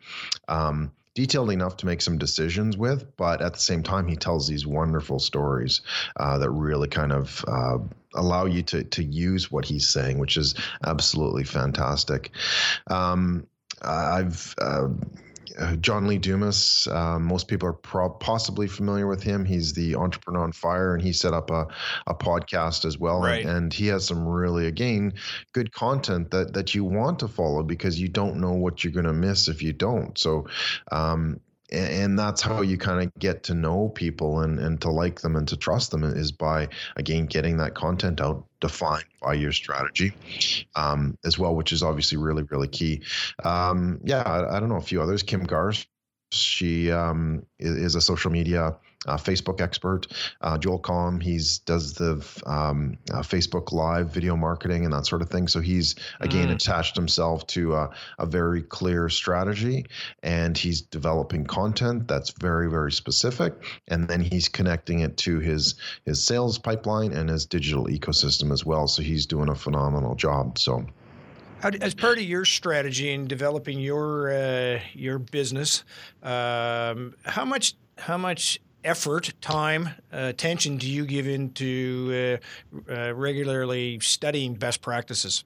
[0.48, 4.48] um, detailed enough to make some decisions with, but at the same time, he tells
[4.48, 5.82] these wonderful stories
[6.18, 7.78] uh, that really kind of uh,
[8.14, 12.32] allow you to to use what he's saying, which is absolutely fantastic.
[12.88, 13.48] Um,
[13.82, 14.88] I've uh,
[15.80, 16.88] John Lee Dumas.
[16.88, 19.46] Um, most people are pro- possibly familiar with him.
[19.46, 21.68] He's the entrepreneur on fire, and he set up a,
[22.08, 23.22] a podcast as well.
[23.22, 23.46] Right.
[23.46, 25.14] And, and he has some really, again,
[25.54, 29.06] good content that that you want to follow because you don't know what you're going
[29.06, 30.18] to miss if you don't.
[30.18, 30.48] So,
[30.92, 31.40] um,
[31.72, 35.36] and that's how you kind of get to know people and, and to like them
[35.36, 40.12] and to trust them is by again getting that content out defined by your strategy
[40.76, 43.02] um, as well which is obviously really really key.
[43.44, 45.22] Um, yeah I, I, don't know a few others.
[45.22, 45.86] Kim Garst
[46.32, 48.76] She um, is a social media
[49.06, 50.08] uh, Facebook expert.
[50.42, 52.14] Uh, Joel Comm, he's does the
[52.46, 55.48] um, uh, Facebook Live video marketing and that sort of thing.
[55.48, 56.56] So he's again mm.
[56.56, 57.90] attached himself to a,
[58.20, 59.86] a, very clear strategy,
[60.24, 63.54] and he's developing content that's very very specific,
[63.88, 68.66] and then he's connecting it to his his sales pipeline and his digital ecosystem as
[68.66, 68.88] well.
[68.88, 70.58] So he's doing a phenomenal job.
[70.58, 70.86] So.
[71.62, 75.84] How, as part of your strategy in developing your uh, your business,
[76.22, 82.40] um, how much how much effort, time, uh, attention do you give into
[82.90, 85.44] uh, uh, regularly studying best practices?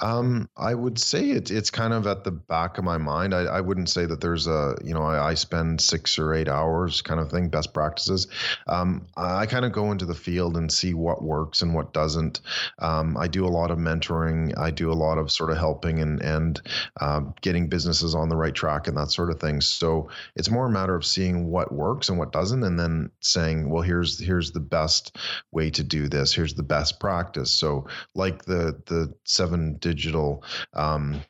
[0.00, 3.34] Um, I would say it, it's kind of at the back of my mind.
[3.34, 6.48] I, I wouldn't say that there's a, you know, I, I, spend six or eight
[6.48, 8.26] hours kind of thing, best practices.
[8.66, 12.40] Um, I kind of go into the field and see what works and what doesn't.
[12.78, 14.56] Um, I do a lot of mentoring.
[14.58, 16.60] I do a lot of sort of helping and, and
[17.00, 19.60] uh, getting businesses on the right track and that sort of thing.
[19.60, 23.70] So it's more a matter of seeing what works and what doesn't, and then saying,
[23.70, 25.16] well, here's, here's the best
[25.52, 26.34] way to do this.
[26.34, 27.50] Here's the best practice.
[27.50, 30.42] So like the, the seven digital
[30.74, 31.20] um,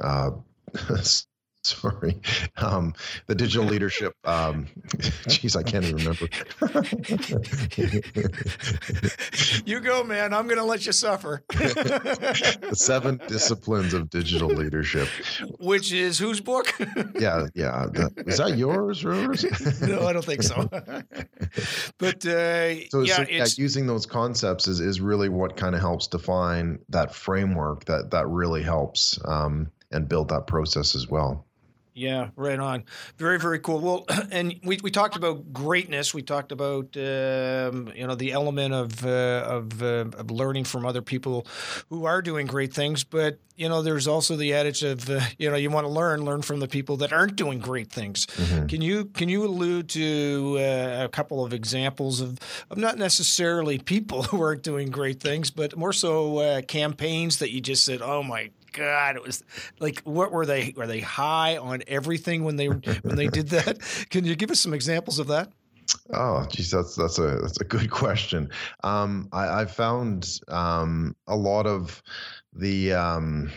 [0.00, 0.30] uh,
[1.66, 2.20] sorry.
[2.56, 2.94] Um,
[3.26, 4.66] the digital leadership um
[5.28, 6.28] geez i can't even remember.
[9.64, 10.32] You go man.
[10.32, 11.42] I'm gonna let you suffer.
[11.48, 15.08] The seven disciplines of digital leadership.
[15.58, 16.72] Which is whose book?
[17.18, 17.86] Yeah yeah.
[17.92, 20.68] The, is that yours no i don't think so.
[21.98, 25.80] But uh, so, yeah, so yeah, using those concepts is, is really what kind of
[25.80, 31.46] helps define that framework that that really helps um, and build that process as well
[31.96, 32.84] yeah, right on.
[33.16, 33.80] Very, very cool.
[33.80, 36.12] Well, and we, we talked about greatness.
[36.12, 40.84] We talked about um, you know the element of uh, of, uh, of learning from
[40.84, 41.46] other people
[41.88, 43.02] who are doing great things.
[43.02, 46.22] But you know, there's also the adage of uh, you know you want to learn
[46.22, 48.26] learn from the people that aren't doing great things.
[48.26, 48.66] Mm-hmm.
[48.66, 52.38] Can you can you allude to uh, a couple of examples of
[52.70, 57.52] of not necessarily people who aren't doing great things, but more so uh, campaigns that
[57.52, 59.42] you just said, oh my god, it was
[59.80, 60.74] like what were they?
[60.76, 63.78] Were they high on everything when they when they did that?
[64.10, 65.50] Can you give us some examples of that?
[66.12, 68.50] Oh, geez, that's that's a that's a good question.
[68.84, 72.02] Um, I, I found um, a lot of
[72.52, 73.50] the um,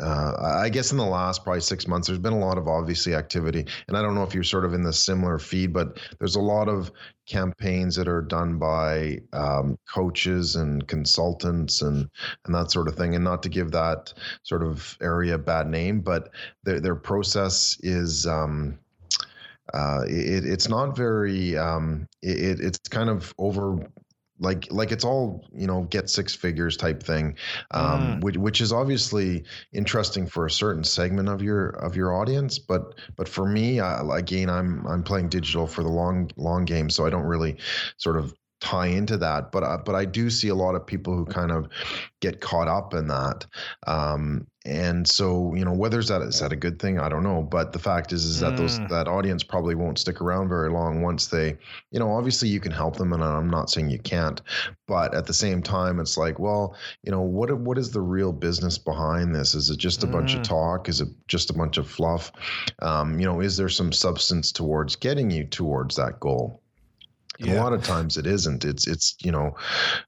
[0.00, 3.14] uh, I guess in the last probably six months, there's been a lot of obviously
[3.14, 6.36] activity, and I don't know if you're sort of in the similar feed, but there's
[6.36, 6.90] a lot of
[7.26, 12.08] campaigns that are done by um, coaches and consultants and
[12.44, 13.14] and that sort of thing.
[13.14, 16.30] And not to give that sort of area a bad name, but
[16.64, 18.26] their their process is.
[18.26, 18.78] Um,
[19.72, 23.78] uh, it, it's not very um, it, it's kind of over
[24.42, 27.36] like like it's all you know get six figures type thing
[27.70, 28.20] um, mm.
[28.22, 32.94] which, which is obviously interesting for a certain segment of your of your audience but
[33.16, 37.06] but for me I, again i'm i'm playing digital for the long long game so
[37.06, 37.56] i don't really
[37.96, 41.16] sort of tie into that but uh, but I do see a lot of people
[41.16, 41.68] who kind of
[42.20, 43.44] get caught up in that
[43.88, 47.24] um, and so you know whether is that is that a good thing i don't
[47.24, 48.58] know but the fact is is that mm.
[48.58, 51.56] those that audience probably won't stick around very long once they
[51.90, 54.40] you know obviously you can help them and i'm not saying you can't
[54.86, 58.32] but at the same time it's like well you know what what is the real
[58.32, 60.12] business behind this is it just a mm.
[60.12, 60.44] bunch of mm.
[60.44, 62.30] talk is it just a bunch of fluff
[62.80, 66.61] um, you know is there some substance towards getting you towards that goal
[67.38, 67.54] yeah.
[67.54, 68.64] a lot of times it isn't.
[68.64, 69.56] It's it's you know,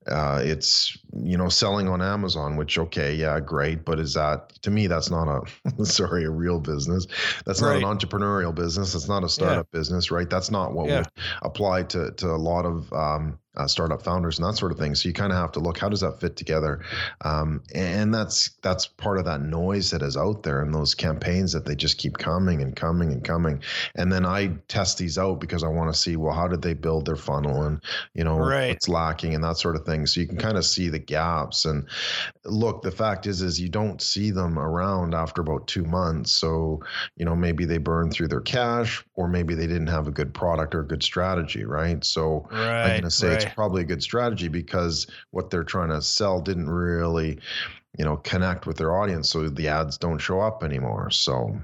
[0.06, 4.70] uh, it's you know selling on Amazon, which okay, yeah, great, but is that to
[4.70, 7.06] me that's not a sorry a real business.
[7.46, 7.80] That's right.
[7.80, 8.94] not an entrepreneurial business.
[8.94, 9.78] It's not a startup yeah.
[9.78, 10.28] business, right?
[10.28, 10.98] That's not what yeah.
[10.98, 11.08] would
[11.42, 14.94] apply to to a lot of um, uh, startup founders and that sort of thing.
[14.94, 16.80] So you kind of have to look how does that fit together,
[17.22, 21.52] um, and that's that's part of that noise that is out there and those campaigns
[21.52, 23.62] that they just keep coming and coming and coming.
[23.94, 26.74] And then I test these out because I want to see well how did they
[26.74, 27.80] build their funnel and
[28.14, 28.70] you know right.
[28.70, 30.06] what's lacking and that sort of thing.
[30.06, 31.64] So you can kind of see the gaps.
[31.64, 31.88] And
[32.44, 36.32] look, the fact is is you don't see them around after about two months.
[36.32, 36.80] So
[37.16, 40.34] you know maybe they burn through their cash or maybe they didn't have a good
[40.34, 42.04] product or a good strategy, right?
[42.04, 45.64] So right, I'm going to say right it's probably a good strategy because what they're
[45.64, 47.38] trying to sell didn't really,
[47.96, 49.28] you know, connect with their audience.
[49.30, 51.10] So the ads don't show up anymore.
[51.10, 51.56] So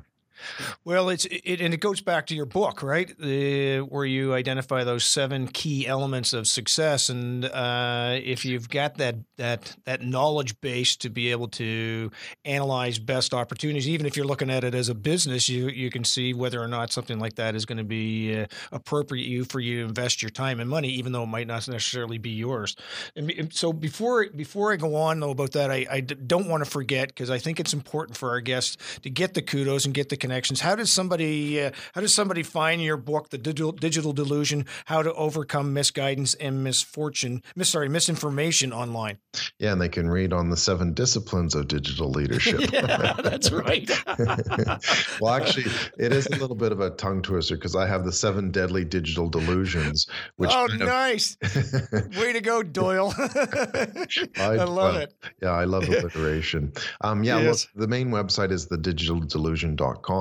[0.84, 3.10] well, it's it, and it goes back to your book, right?
[3.10, 8.96] Uh, where you identify those seven key elements of success, and uh, if you've got
[8.98, 12.10] that that that knowledge base to be able to
[12.44, 16.04] analyze best opportunities, even if you're looking at it as a business, you you can
[16.04, 19.60] see whether or not something like that is going to be uh, appropriate you for
[19.60, 22.76] you to invest your time and money, even though it might not necessarily be yours.
[23.16, 26.70] And so before before I go on though about that, I, I don't want to
[26.70, 30.08] forget because I think it's important for our guests to get the kudos and get
[30.08, 30.60] the connections.
[30.60, 35.02] How does somebody uh, how does somebody find your book, The Digital, Digital Delusion: How
[35.02, 39.18] to Overcome Misguidance and Misfortune, mis sorry, misinformation online?
[39.58, 42.60] Yeah, and they can read on the seven disciplines of digital leadership.
[42.72, 43.90] yeah, that's right.
[45.20, 45.64] well, actually,
[45.98, 48.84] it is a little bit of a tongue twister because I have the seven deadly
[48.84, 50.06] digital delusions.
[50.36, 51.36] Which oh, nice!
[52.16, 53.12] Way to go, Doyle.
[53.18, 54.06] I,
[54.38, 55.14] I, love uh, it.
[55.42, 56.72] Yeah, I love alliteration.
[57.00, 57.66] Um, yeah, yes.
[57.74, 60.19] look, the main website is thedigitaldelusion.com.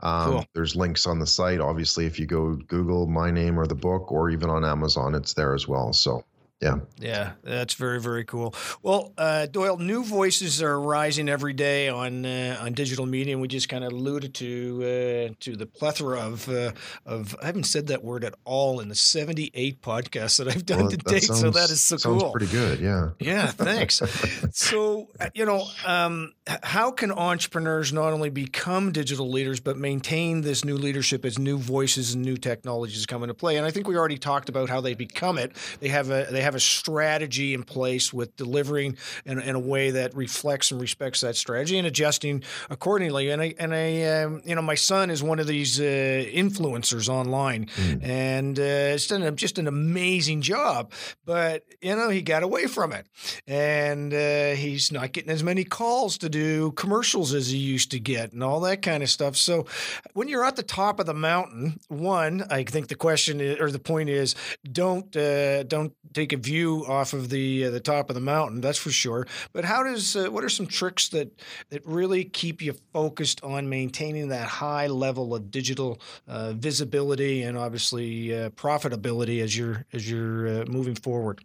[0.00, 0.44] Um, cool.
[0.54, 1.60] There's links on the site.
[1.60, 5.34] Obviously, if you go Google my name or the book, or even on Amazon, it's
[5.34, 5.92] there as well.
[5.92, 6.24] So
[6.60, 6.78] yeah.
[6.98, 8.54] Yeah, that's very very cool.
[8.82, 13.42] Well, uh, Doyle, new voices are rising every day on uh, on digital media, and
[13.42, 16.72] we just kind of alluded to uh, to the plethora of uh,
[17.04, 20.64] of I haven't said that word at all in the seventy eight podcasts that I've
[20.64, 21.24] done well, to date.
[21.24, 22.30] Sounds, so that is so sounds cool.
[22.30, 23.10] Pretty good, yeah.
[23.18, 24.00] Yeah, thanks.
[24.52, 30.40] so uh, you know, um, how can entrepreneurs not only become digital leaders but maintain
[30.40, 33.56] this new leadership as new voices and new technologies come into play?
[33.56, 35.56] And I think we already talked about how they become it.
[35.80, 39.90] They have a they have a strategy in place with delivering in, in, a way
[39.90, 43.30] that reflects and respects that strategy and adjusting accordingly.
[43.30, 47.08] And I, and I, um, you know, my son is one of these uh, influencers
[47.08, 48.04] online, mm.
[48.04, 50.92] and uh, it's done a, just an amazing job.
[51.24, 53.06] But you know, he got away from it,
[53.46, 58.00] and uh, he's not getting as many calls to do commercials as he used to
[58.00, 59.36] get, and all that kind of stuff.
[59.36, 59.66] So,
[60.12, 63.70] when you're at the top of the mountain, one, I think the question is, or
[63.70, 64.34] the point is,
[64.70, 68.60] don't uh, don't take a view off of the uh, the top of the mountain.
[68.60, 69.26] That's for sure.
[69.52, 71.32] But how does uh, what are some tricks that
[71.70, 77.56] that really keep you focused on maintaining that high level of digital uh, visibility and
[77.56, 81.42] obviously uh, profitability as you're as you're uh, moving forward?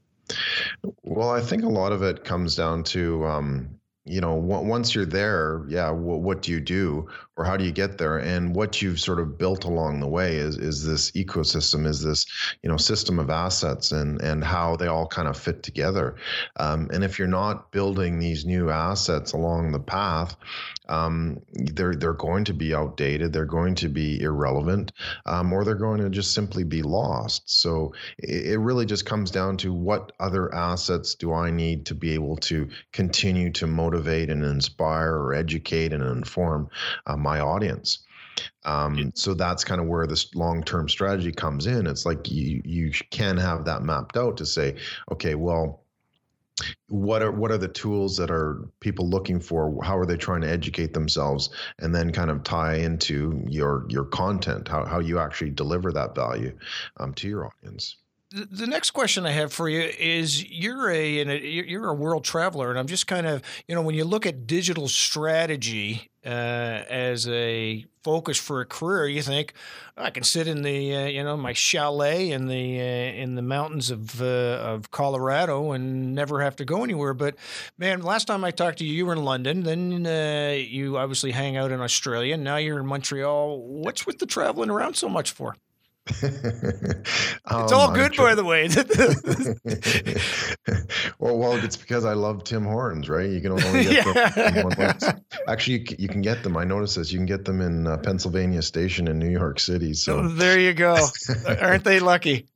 [1.03, 5.05] Well, I think a lot of it comes down to um, you know once you're
[5.05, 7.07] there yeah what do you do
[7.39, 8.17] or how do you get there?
[8.17, 12.25] And what you've sort of built along the way is is this ecosystem is this
[12.61, 16.17] you know system of assets and and how they all kind of fit together.
[16.57, 20.35] Um, and if you're not building these new assets along the path
[20.89, 24.91] um, they're they're going to be outdated they're going to be irrelevant
[25.25, 27.61] um, or they're going to just simply be lost.
[27.61, 31.95] So it, it really just comes down to what other assets do I need to
[31.95, 36.69] be able to continue to motivate and inspire or educate and inform
[37.05, 37.99] uh, my audience.
[38.63, 41.87] Um, so that's kind of where this long-term strategy comes in.
[41.87, 44.75] It's like you you can have that mapped out to say,
[45.11, 45.83] okay, well,
[46.87, 50.41] what are what are the tools that are people looking for how are they trying
[50.41, 55.19] to educate themselves and then kind of tie into your your content how, how you
[55.19, 56.51] actually deliver that value
[56.97, 57.95] um, to your audience
[58.31, 62.77] the next question I have for you is you're a you're a world traveler, and
[62.77, 67.85] I'm just kind of you know when you look at digital strategy uh, as a
[68.03, 69.53] focus for a career, you think
[69.97, 73.41] I can sit in the uh, you know my chalet in the uh, in the
[73.41, 77.15] mountains of uh, of Colorado and never have to go anywhere.
[77.15, 77.35] But
[77.79, 79.63] man, last time I talked to you, you were in London.
[79.63, 82.35] Then uh, you obviously hang out in Australia.
[82.35, 83.59] and Now you're in Montreal.
[83.59, 85.55] What's with the traveling around so much for?
[86.21, 88.67] it's oh, all good, by the way.
[91.19, 93.29] well, well, it's because I love Tim Hortons, right?
[93.29, 94.93] You can only get yeah.
[94.93, 95.21] them.
[95.47, 96.57] Actually, you, you, can get them.
[96.57, 97.11] I noticed this.
[97.11, 99.93] You can get them in uh, Pennsylvania Station in New York City.
[99.93, 100.97] So oh, there you go.
[101.47, 102.47] Aren't they lucky?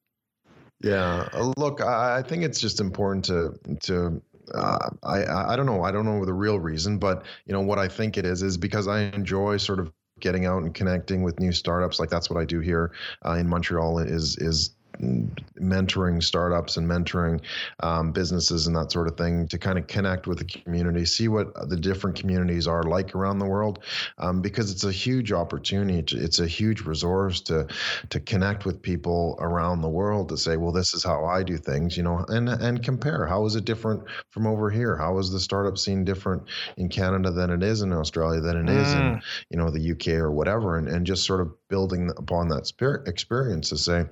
[0.81, 1.29] Yeah.
[1.31, 4.21] Uh, look, I, I, think it's just important to to.
[4.53, 5.83] Uh, I I don't know.
[5.83, 8.57] I don't know the real reason, but you know what I think it is is
[8.57, 11.99] because I enjoy sort of getting out and connecting with new startups.
[11.99, 12.91] Like that's what I do here
[13.25, 13.99] uh, in Montreal.
[13.99, 17.41] Is is mentoring startups and mentoring
[17.81, 21.27] um, businesses and that sort of thing to kind of connect with the community, see
[21.27, 23.83] what the different communities are like around the world,
[24.17, 26.17] um, because it's a huge opportunity.
[26.17, 27.67] It's a huge resource to
[28.09, 31.57] to connect with people around the world to say, well, this is how I do
[31.57, 33.25] things, you know, and and compare.
[33.25, 34.95] How is it different from over here?
[34.95, 36.43] How is the startup scene different
[36.77, 38.81] in Canada than it is in Australia than it mm.
[38.81, 39.21] is in mm.
[39.49, 43.07] you know the UK or whatever, and and just sort of building upon that spirit
[43.07, 44.05] experience to say,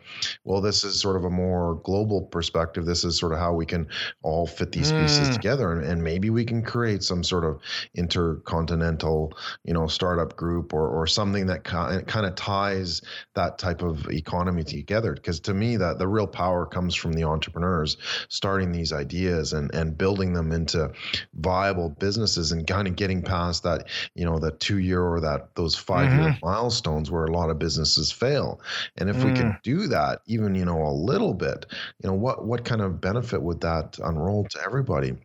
[0.43, 2.87] well, this is sort of a more global perspective.
[2.87, 3.87] This is sort of how we can
[4.23, 4.99] all fit these mm.
[4.99, 7.61] pieces together, and, and, maybe we can create some sort of
[7.93, 13.03] intercontinental, you know, startup group or or something that kind of ties
[13.35, 15.13] that type of economy together.
[15.13, 17.97] Because to me, that the real power comes from the entrepreneurs
[18.29, 20.91] starting these ideas and and building them into
[21.35, 25.53] viable businesses and kind of getting past that, you know, that two year or that
[25.53, 26.45] those 5 year mm-hmm.
[26.45, 28.61] milestones where a lot of businesses fail.
[28.97, 29.25] And if mm.
[29.25, 29.61] we can mm.
[29.63, 31.65] do that, even you know a little bit,
[32.01, 35.15] you know what what kind of benefit would that unroll to everybody?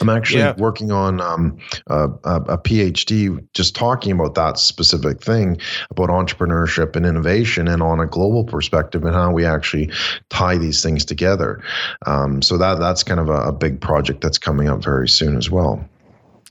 [0.00, 0.54] I'm actually yeah.
[0.56, 5.58] working on um, a, a, PhD just talking about that specific thing
[5.90, 9.90] about entrepreneurship and innovation and on a global perspective and how we actually
[10.30, 11.62] tie these things together.
[12.06, 15.36] Um, so that that's kind of a, a big project that's coming up very soon
[15.36, 15.84] as well.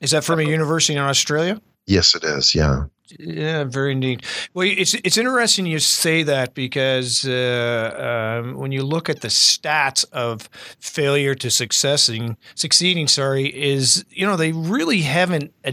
[0.01, 1.61] Is that from a university in Australia?
[1.85, 2.55] Yes, it is.
[2.55, 2.85] Yeah.
[3.19, 4.23] Yeah, very neat.
[4.53, 9.27] Well, it's it's interesting you say that because uh, um, when you look at the
[9.27, 10.49] stats of
[10.79, 15.71] failure to successing, succeeding, sorry, is you know they really haven't uh,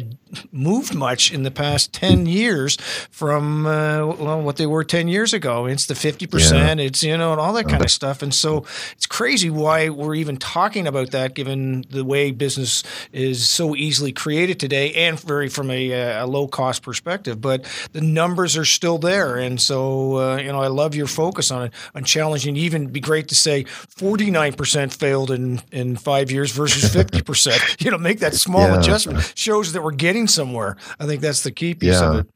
[0.53, 2.77] moved much in the past ten years
[3.11, 5.67] from uh, well what they were ten years ago.
[5.67, 6.31] It's the fifty yeah.
[6.31, 6.81] percent.
[6.81, 8.23] It's you know and all that kind of stuff.
[8.23, 12.83] And so it's crazy why we're even talking about that, given the way business
[13.13, 17.41] is so easily created today, and very from a, uh, a low cost perspective perspective,
[17.41, 19.37] but the numbers are still there.
[19.37, 22.57] And so, uh, you know, I love your focus on it, on challenging.
[22.57, 27.85] Even be great to say 49% failed in, in five years versus 50%.
[27.85, 28.79] you know, make that small yeah.
[28.79, 30.77] adjustment shows that we're getting somewhere.
[30.99, 32.11] I think that's the key piece yeah.
[32.11, 32.27] of it.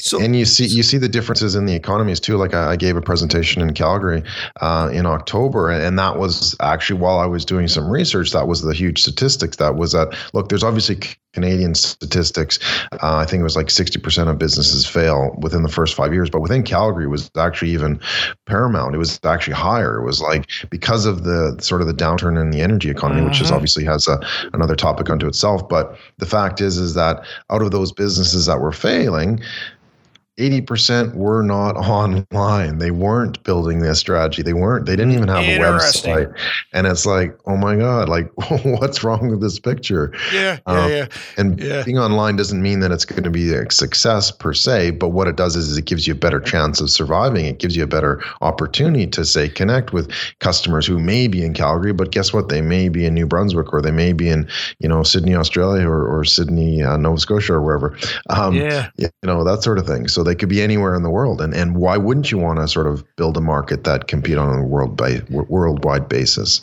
[0.00, 2.36] So, and you see you see the differences in the economies too.
[2.36, 4.22] Like I, I gave a presentation in Calgary
[4.60, 8.32] uh, in October, and that was actually while I was doing some research.
[8.32, 9.56] That was the huge statistics.
[9.56, 10.16] That was that.
[10.32, 10.98] Look, there's obviously
[11.34, 12.58] Canadian statistics.
[12.92, 16.30] Uh, I think it was like 60% of businesses fail within the first five years,
[16.30, 18.00] but within Calgary it was actually even
[18.46, 18.94] paramount.
[18.94, 20.00] It was actually higher.
[20.00, 23.40] It was like because of the sort of the downturn in the energy economy, which
[23.40, 23.56] is mm-hmm.
[23.56, 24.18] obviously has a,
[24.52, 25.68] another topic unto itself.
[25.68, 29.46] But the fact is, is that out of those businesses that were failing, something
[30.38, 32.78] 80% were not online.
[32.78, 34.42] They weren't building this strategy.
[34.42, 36.34] They weren't, they didn't even have a website.
[36.72, 38.30] And it's like, oh my God, like
[38.64, 40.12] what's wrong with this picture?
[40.32, 40.58] Yeah.
[40.66, 41.06] Um, yeah, yeah.
[41.36, 41.82] And yeah.
[41.82, 45.26] being online doesn't mean that it's going to be a success per se, but what
[45.26, 47.44] it does is, is it gives you a better chance of surviving.
[47.46, 51.54] It gives you a better opportunity to say connect with customers who may be in
[51.54, 52.48] Calgary, but guess what?
[52.48, 55.88] They may be in New Brunswick or they may be in, you know, Sydney, Australia
[55.88, 57.96] or, or Sydney, uh, Nova Scotia or wherever.
[58.30, 58.90] Um, yeah.
[58.96, 60.06] You know, that sort of thing.
[60.08, 61.40] So they could be anywhere in the world.
[61.40, 64.58] And and why wouldn't you want to sort of build a market that compete on
[64.58, 66.62] a world by worldwide basis?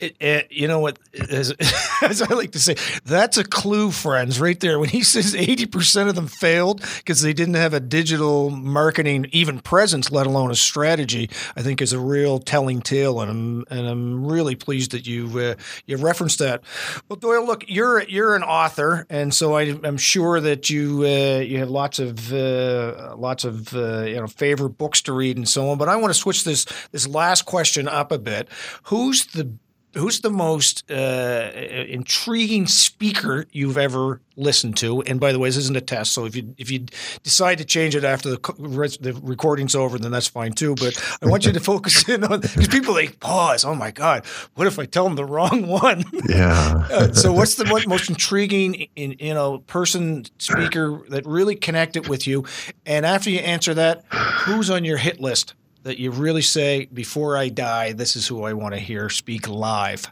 [0.00, 0.98] It, it, you know what,
[1.30, 1.52] as,
[2.02, 4.78] as, I like to say, that's a clue, friends, right there.
[4.78, 9.58] When he says 80% of them failed because they didn't have a digital marketing, even
[9.58, 13.20] presence, let alone a strategy, I think is a real telling tale.
[13.20, 15.54] And I'm, and I'm really pleased that you uh,
[15.86, 16.62] you referenced that.
[17.08, 21.40] Well, Doyle, look, you're you're an author, and so I, am sure that you uh,
[21.40, 25.48] you have lots of uh, lots of uh, you know favorite books to read and
[25.48, 25.78] so on.
[25.78, 28.48] But I want to switch this this last question up a bit.
[28.84, 29.52] Who's the
[29.98, 35.02] who's the most uh, intriguing speaker you've ever listened to?
[35.02, 36.86] And by the way, this isn't a test, so if you if you
[37.22, 40.74] decide to change it after the the recording's over, then that's fine too.
[40.74, 43.64] But I want you to focus in on because people like pause.
[43.64, 44.24] Oh my God,
[44.54, 46.04] what if I tell them the wrong one?
[46.28, 46.86] Yeah.
[46.90, 52.26] uh, so what's the most intriguing in you know person speaker that really connected with
[52.26, 52.44] you?
[52.84, 55.54] And after you answer that, who's on your hit list?
[55.82, 59.48] That you really say, before I die, this is who I want to hear speak
[59.48, 60.06] live?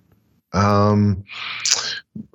[0.52, 1.24] Um,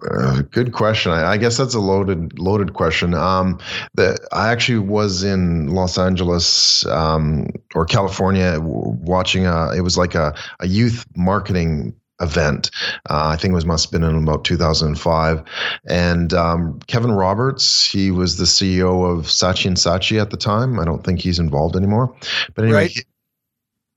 [0.10, 1.12] uh, good question.
[1.12, 3.14] I, I, guess that's a loaded loaded question.
[3.14, 3.60] Um,
[3.98, 9.72] I actually was in Los Angeles um, or California watching a.
[9.76, 12.70] It was like a, a youth marketing event.
[13.10, 15.44] Uh, I think it was must have been in about 2005.
[15.88, 20.80] And um, Kevin Roberts, he was the CEO of Saatchi and Saatchi at the time.
[20.80, 22.16] I don't think he's involved anymore.
[22.54, 23.06] But anyway, right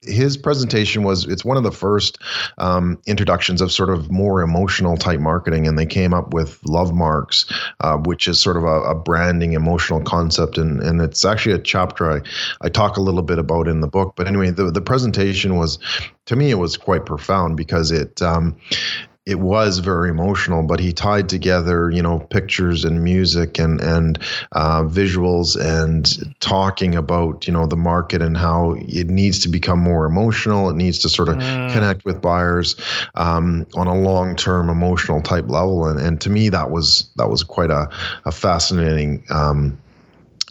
[0.06, 2.18] his presentation was it's one of the first
[2.58, 7.50] um, introductions of sort of more emotional type marketing and they came up with Lovemarks
[7.80, 11.58] uh, which is sort of a, a, branding emotional concept and, and it's actually a
[11.58, 12.20] chapter I,
[12.62, 14.14] I talk a little bit about in the book.
[14.16, 15.78] But anyway the, the presentation was
[16.26, 18.56] to me it was quite profound because it um,
[19.26, 24.18] it was very emotional, but he tied together, you know, pictures and music and and
[24.52, 29.78] uh, visuals and talking about, you know, the market and how it needs to become
[29.78, 30.68] more emotional.
[30.68, 31.72] It needs to sort of mm.
[31.72, 32.76] connect with buyers
[33.14, 35.86] um, on a long term emotional type level.
[35.86, 37.88] And and to me, that was that was quite a
[38.26, 39.24] a fascinating.
[39.30, 39.78] Um,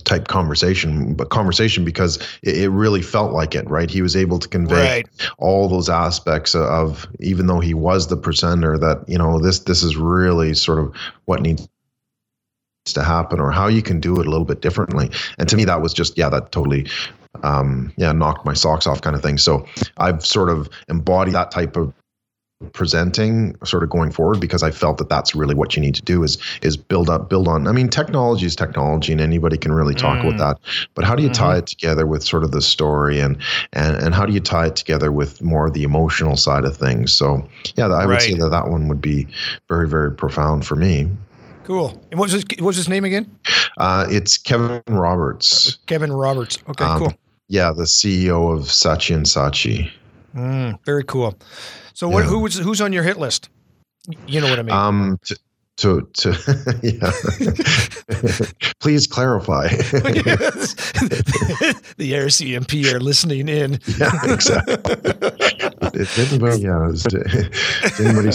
[0.03, 3.89] type conversation, but conversation because it, it, really felt like it, right?
[3.89, 5.31] He was able to convey right.
[5.37, 9.83] all those aspects of, even though he was the presenter, that you know this this
[9.83, 10.93] is really sort of
[11.25, 11.67] what needs
[12.85, 15.09] to happen, or how you can do it a little bit differently.
[15.37, 16.87] And to me, that was just yeah, that totally.
[17.41, 19.39] Um, yeah, knocked my socks off, kind of thing.
[19.39, 19.65] So
[19.97, 21.91] I've sort of embodied that type of
[22.71, 26.01] presenting sort of going forward because I felt that that's really what you need to
[26.01, 29.71] do is is build up build on I mean technology is technology and anybody can
[29.71, 30.27] really talk mm.
[30.27, 31.43] about that but how do you mm-hmm.
[31.43, 33.37] tie it together with sort of the story and
[33.73, 36.77] and and how do you tie it together with more of the emotional side of
[36.77, 38.21] things so yeah I would right.
[38.21, 39.27] say that that one would be
[39.67, 41.09] very very profound for me
[41.63, 41.89] Cool.
[42.11, 43.29] And what was his, what was his name again?
[43.77, 45.77] Uh, it's Kevin Roberts.
[45.85, 46.57] Kevin Roberts.
[46.67, 47.13] Okay, um, cool.
[47.47, 49.89] Yeah, the CEO of Saatchi and Saatchi.
[50.35, 51.37] Mm, very cool.
[51.93, 52.29] So, what, yeah.
[52.29, 53.49] who was who's on your hit list?
[54.27, 54.75] You know what I mean.
[54.75, 55.37] Um, to
[55.77, 57.11] to, to yeah.
[58.79, 59.67] Please clarify.
[61.97, 63.79] the RCMP are listening in.
[63.97, 64.77] yeah, exactly.
[65.91, 66.91] Did anybody, yeah,
[67.99, 68.31] anybody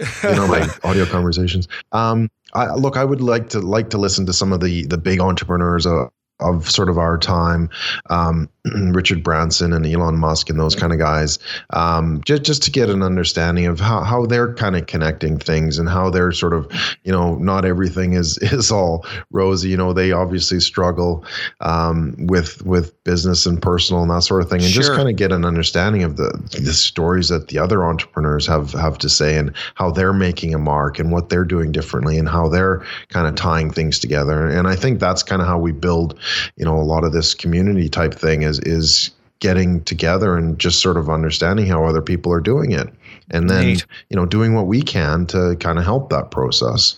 [0.00, 4.26] you know my audio conversations um I, look i would like to like to listen
[4.26, 6.08] to some of the the big entrepreneurs uh,
[6.44, 7.68] of sort of our time,
[8.10, 8.48] um,
[8.92, 11.38] Richard Branson and Elon Musk and those kind of guys,
[11.70, 15.78] um, just just to get an understanding of how, how they're kind of connecting things
[15.78, 16.70] and how they're sort of,
[17.04, 19.68] you know, not everything is is all rosy.
[19.68, 21.24] You know, they obviously struggle
[21.60, 24.82] um, with with business and personal and that sort of thing, and sure.
[24.82, 28.72] just kind of get an understanding of the the stories that the other entrepreneurs have
[28.72, 32.28] have to say and how they're making a mark and what they're doing differently and
[32.28, 34.46] how they're kind of tying things together.
[34.46, 36.18] And I think that's kind of how we build
[36.56, 39.10] you know a lot of this community type thing is is
[39.40, 42.88] getting together and just sort of understanding how other people are doing it
[43.30, 43.86] and then Neat.
[44.10, 46.96] you know doing what we can to kind of help that process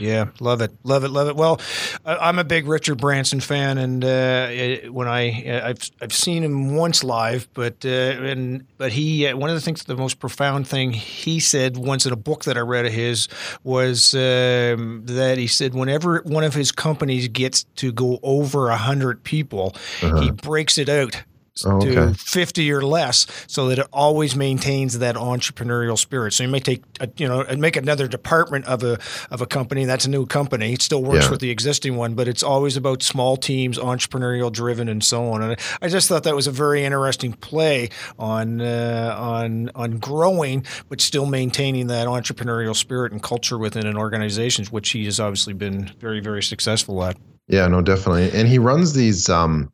[0.00, 1.36] yeah, love it, love it, love it.
[1.36, 1.60] Well,
[2.04, 7.04] I'm a big Richard Branson fan, and uh, when I I've I've seen him once
[7.04, 10.92] live, but uh, and but he uh, one of the things the most profound thing
[10.92, 13.28] he said once in a book that I read of his
[13.62, 18.76] was um, that he said whenever one of his companies gets to go over a
[18.76, 20.20] hundred people, uh-huh.
[20.20, 21.22] he breaks it out
[21.64, 21.94] oh, okay.
[21.94, 26.32] to 50 or less so that it always maintains that entrepreneurial spirit.
[26.32, 28.98] So you may take, a, you know, and make another department of a,
[29.30, 29.84] of a company.
[29.84, 30.72] That's a new company.
[30.72, 31.30] It still works yeah.
[31.30, 35.42] with the existing one, but it's always about small teams, entrepreneurial driven and so on.
[35.42, 40.64] And I just thought that was a very interesting play on, uh, on, on growing,
[40.88, 45.52] but still maintaining that entrepreneurial spirit and culture within an organization, which he has obviously
[45.52, 47.16] been very, very successful at.
[47.50, 48.30] Yeah, no, definitely.
[48.32, 49.70] And he runs these um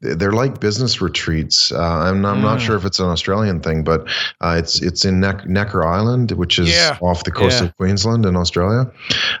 [0.00, 1.70] they're like business retreats.
[1.72, 2.80] Uh, I'm, not, I'm not sure mm.
[2.80, 4.08] if it's an Australian thing, but
[4.40, 6.96] uh, it's it's in ne- Necker Island, which is yeah.
[7.02, 7.66] off the coast yeah.
[7.66, 8.90] of Queensland in Australia.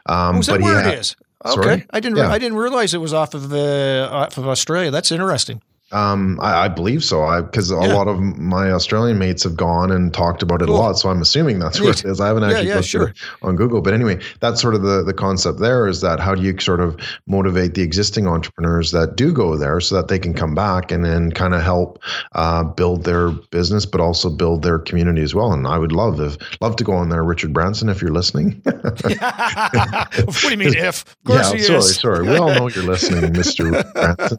[0.06, 1.16] Um, oh, is that where ha- it is?
[1.46, 1.86] Okay, Sorry?
[1.90, 2.18] I didn't.
[2.18, 2.30] Yeah.
[2.30, 4.90] I didn't realize it was off of the off of Australia.
[4.90, 5.62] That's interesting.
[5.92, 7.24] Um, I, I, believe so.
[7.24, 7.78] I because yeah.
[7.78, 10.76] a lot of my Australian mates have gone and talked about it cool.
[10.76, 12.20] a lot, so I'm assuming that's where it is.
[12.20, 13.08] I haven't actually yeah, yeah, sure.
[13.08, 15.58] it on Google, but anyway, that's sort of the the concept.
[15.58, 19.56] There is that how do you sort of motivate the existing entrepreneurs that do go
[19.56, 22.00] there so that they can come back and then kind of help
[22.32, 25.52] uh, build their business, but also build their community as well.
[25.52, 28.62] And I would love if love to go on there, Richard Branson, if you're listening.
[28.64, 31.02] what do you mean if?
[31.02, 31.96] Of course yeah, sorry, is.
[31.96, 32.28] sorry.
[32.28, 34.38] We all know you're listening, Mister Branson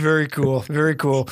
[0.00, 0.60] very cool.
[0.60, 1.28] Very cool.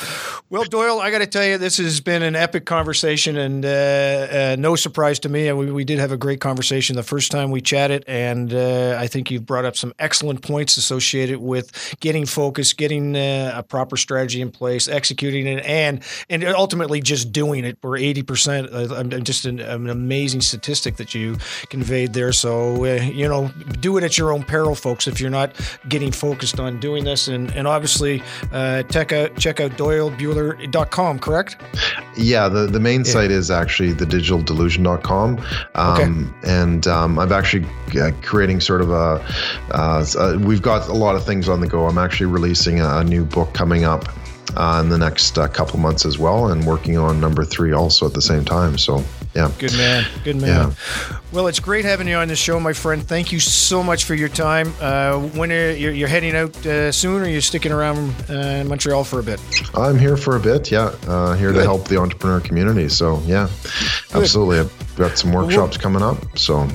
[0.51, 3.69] Well, Doyle, I got to tell you, this has been an epic conversation, and uh,
[3.69, 5.53] uh, no surprise to me.
[5.53, 9.09] We, we did have a great conversation the first time we chatted, and uh, I
[9.09, 13.97] think you've brought up some excellent points associated with getting focused, getting uh, a proper
[13.97, 17.79] strategy in place, executing it, and and ultimately just doing it.
[17.83, 18.71] We're eighty percent.
[18.73, 21.37] Uh, just an, an, amazing statistic that you
[21.69, 22.33] conveyed there.
[22.33, 23.51] So uh, you know,
[23.81, 25.07] do it at your own peril, folks.
[25.07, 25.55] If you're not
[25.89, 28.23] getting focused on doing this, and and obviously.
[28.59, 31.59] Uh, check out check out doylebuehler.com, correct?
[32.17, 33.13] Yeah, the, the main yeah.
[33.13, 35.39] site is actually thedigitaldelusion.com.
[35.77, 36.51] Um, okay.
[36.51, 37.69] And um, I'm actually
[38.01, 39.25] uh, creating sort of a,
[39.71, 41.87] uh, uh, we've got a lot of things on the go.
[41.87, 44.09] I'm actually releasing a, a new book coming up
[44.57, 48.07] uh, in the next uh, couple months as well, and working on number three also
[48.07, 48.77] at the same time.
[48.77, 49.05] So,
[49.35, 49.51] yeah.
[49.59, 50.07] Good man.
[50.25, 50.71] Good man.
[50.71, 51.19] Yeah.
[51.33, 53.07] Well, it's great having you on the show, my friend.
[53.07, 54.73] Thank you so much for your time.
[54.81, 58.33] Uh, when are you, you're heading out uh, soon, or are you sticking around uh,
[58.33, 59.41] in Montreal for a bit?
[59.75, 60.71] I'm here for a bit.
[60.71, 61.59] Yeah, uh, here Good.
[61.59, 62.89] to help the entrepreneur community.
[62.89, 63.49] So, yeah,
[64.13, 64.23] Good.
[64.23, 64.61] absolutely.
[64.61, 66.39] I've got some workshops well, coming up.
[66.39, 66.69] So.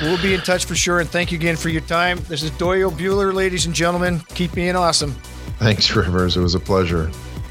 [0.00, 2.18] We'll be in touch for sure, and thank you again for your time.
[2.28, 4.20] This is Doyle Buehler, ladies and gentlemen.
[4.34, 5.12] Keep being awesome.
[5.58, 6.36] Thanks, Rivers.
[6.36, 7.10] It was a pleasure.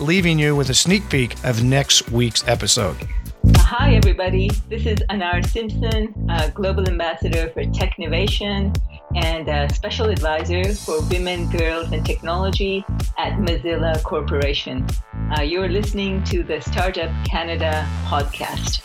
[0.00, 2.96] leaving you with a sneak peek of next week's episode.
[3.56, 4.50] Hi, everybody.
[4.68, 6.12] This is Anar Simpson,
[6.54, 8.76] Global Ambassador for Technovation
[9.14, 12.84] and Special Advisor for Women, Girls, and Technology
[13.18, 14.86] at Mozilla Corporation.
[15.36, 18.82] Uh, you're listening to the Startup Canada podcast.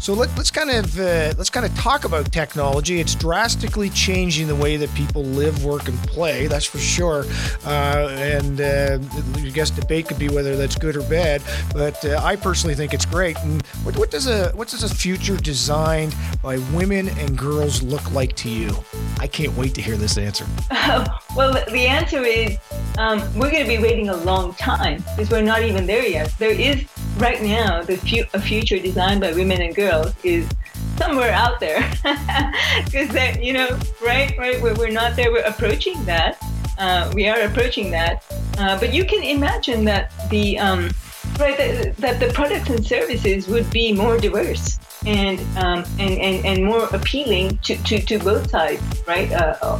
[0.00, 3.00] So let, us kind of uh, let's kind of talk about technology.
[3.00, 6.46] It's drastically changing the way that people live, work, and play.
[6.46, 7.24] That's for sure.
[7.66, 8.98] Uh, and uh,
[9.34, 11.42] I guess debate could be whether that's good or bad.
[11.72, 13.36] But uh, I personally think it's great.
[13.38, 18.12] And what, what, does a what does a future designed by women and girls look
[18.12, 18.70] like to you?
[19.18, 20.46] I can't wait to hear this answer.
[21.34, 22.56] well, the answer is
[22.98, 26.32] um, we're going to be waiting a long time because we're not even there yet.
[26.38, 26.84] There is
[27.18, 29.87] right now the fu- a future designed by women and girls
[30.22, 30.48] is
[30.96, 31.80] somewhere out there
[32.84, 36.36] because that you know right right we're, we're not there we're approaching that
[36.78, 38.24] uh, we are approaching that
[38.58, 40.90] uh, but you can imagine that the um,
[41.38, 46.44] right that, that the products and services would be more diverse and um, and, and
[46.44, 49.30] and more appealing to, to, to both sides, right?
[49.32, 49.78] Uh,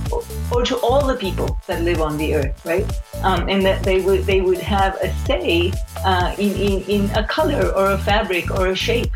[0.52, 2.86] or to all the people that live on the earth, right?
[3.22, 5.72] Um, and that they would they would have a say
[6.04, 9.12] uh, in, in in a color or a fabric or a shape.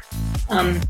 [0.52, 0.80] Um,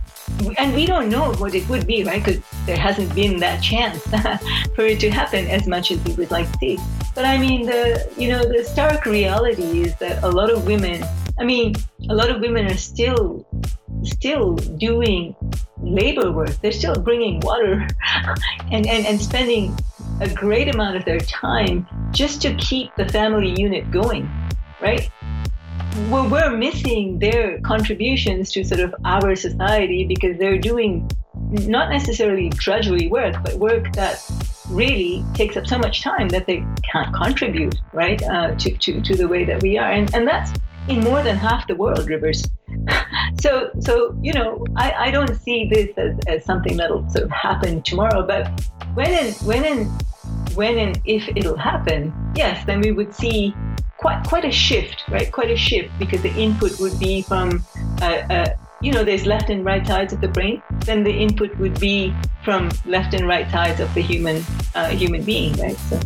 [0.59, 2.23] and we don't know what it would be, right?
[2.23, 4.03] Because there hasn't been that chance
[4.75, 6.79] for it to happen as much as we would like to see.
[7.15, 11.05] But I mean, the you know the stark reality is that a lot of women.
[11.39, 11.75] I mean,
[12.11, 13.47] a lot of women are still
[14.03, 15.37] still doing
[15.81, 16.51] labor work.
[16.61, 17.87] They're still bringing water
[18.71, 19.77] and, and, and spending
[20.21, 24.31] a great amount of their time just to keep the family unit going,
[24.81, 25.11] right?
[26.09, 31.11] Well, we're missing their contributions to sort of our society because they're doing
[31.51, 34.25] not necessarily drudgery work, but work that
[34.71, 39.15] really takes up so much time that they can't contribute, right, uh, to, to, to
[39.15, 39.93] the way that we are.
[39.93, 40.53] And, and that's
[40.89, 42.43] in more than half the world, Rivers.
[43.41, 47.31] so, so you know, I, I don't see this as, as something that'll sort of
[47.31, 48.27] happen tomorrow.
[48.27, 48.49] But
[48.95, 50.03] when and when and
[50.55, 53.55] when and if it'll happen, yes, then we would see
[54.03, 55.31] quite quite a shift, right?
[55.33, 57.65] Quite a shift because the input would be from,
[58.03, 58.49] uh, uh,
[58.81, 60.61] you know, there's left and right sides of the brain.
[60.85, 62.13] Then the input would be
[62.45, 64.45] from left and right sides of the human
[64.75, 65.79] uh, human being, right?
[65.89, 66.01] So.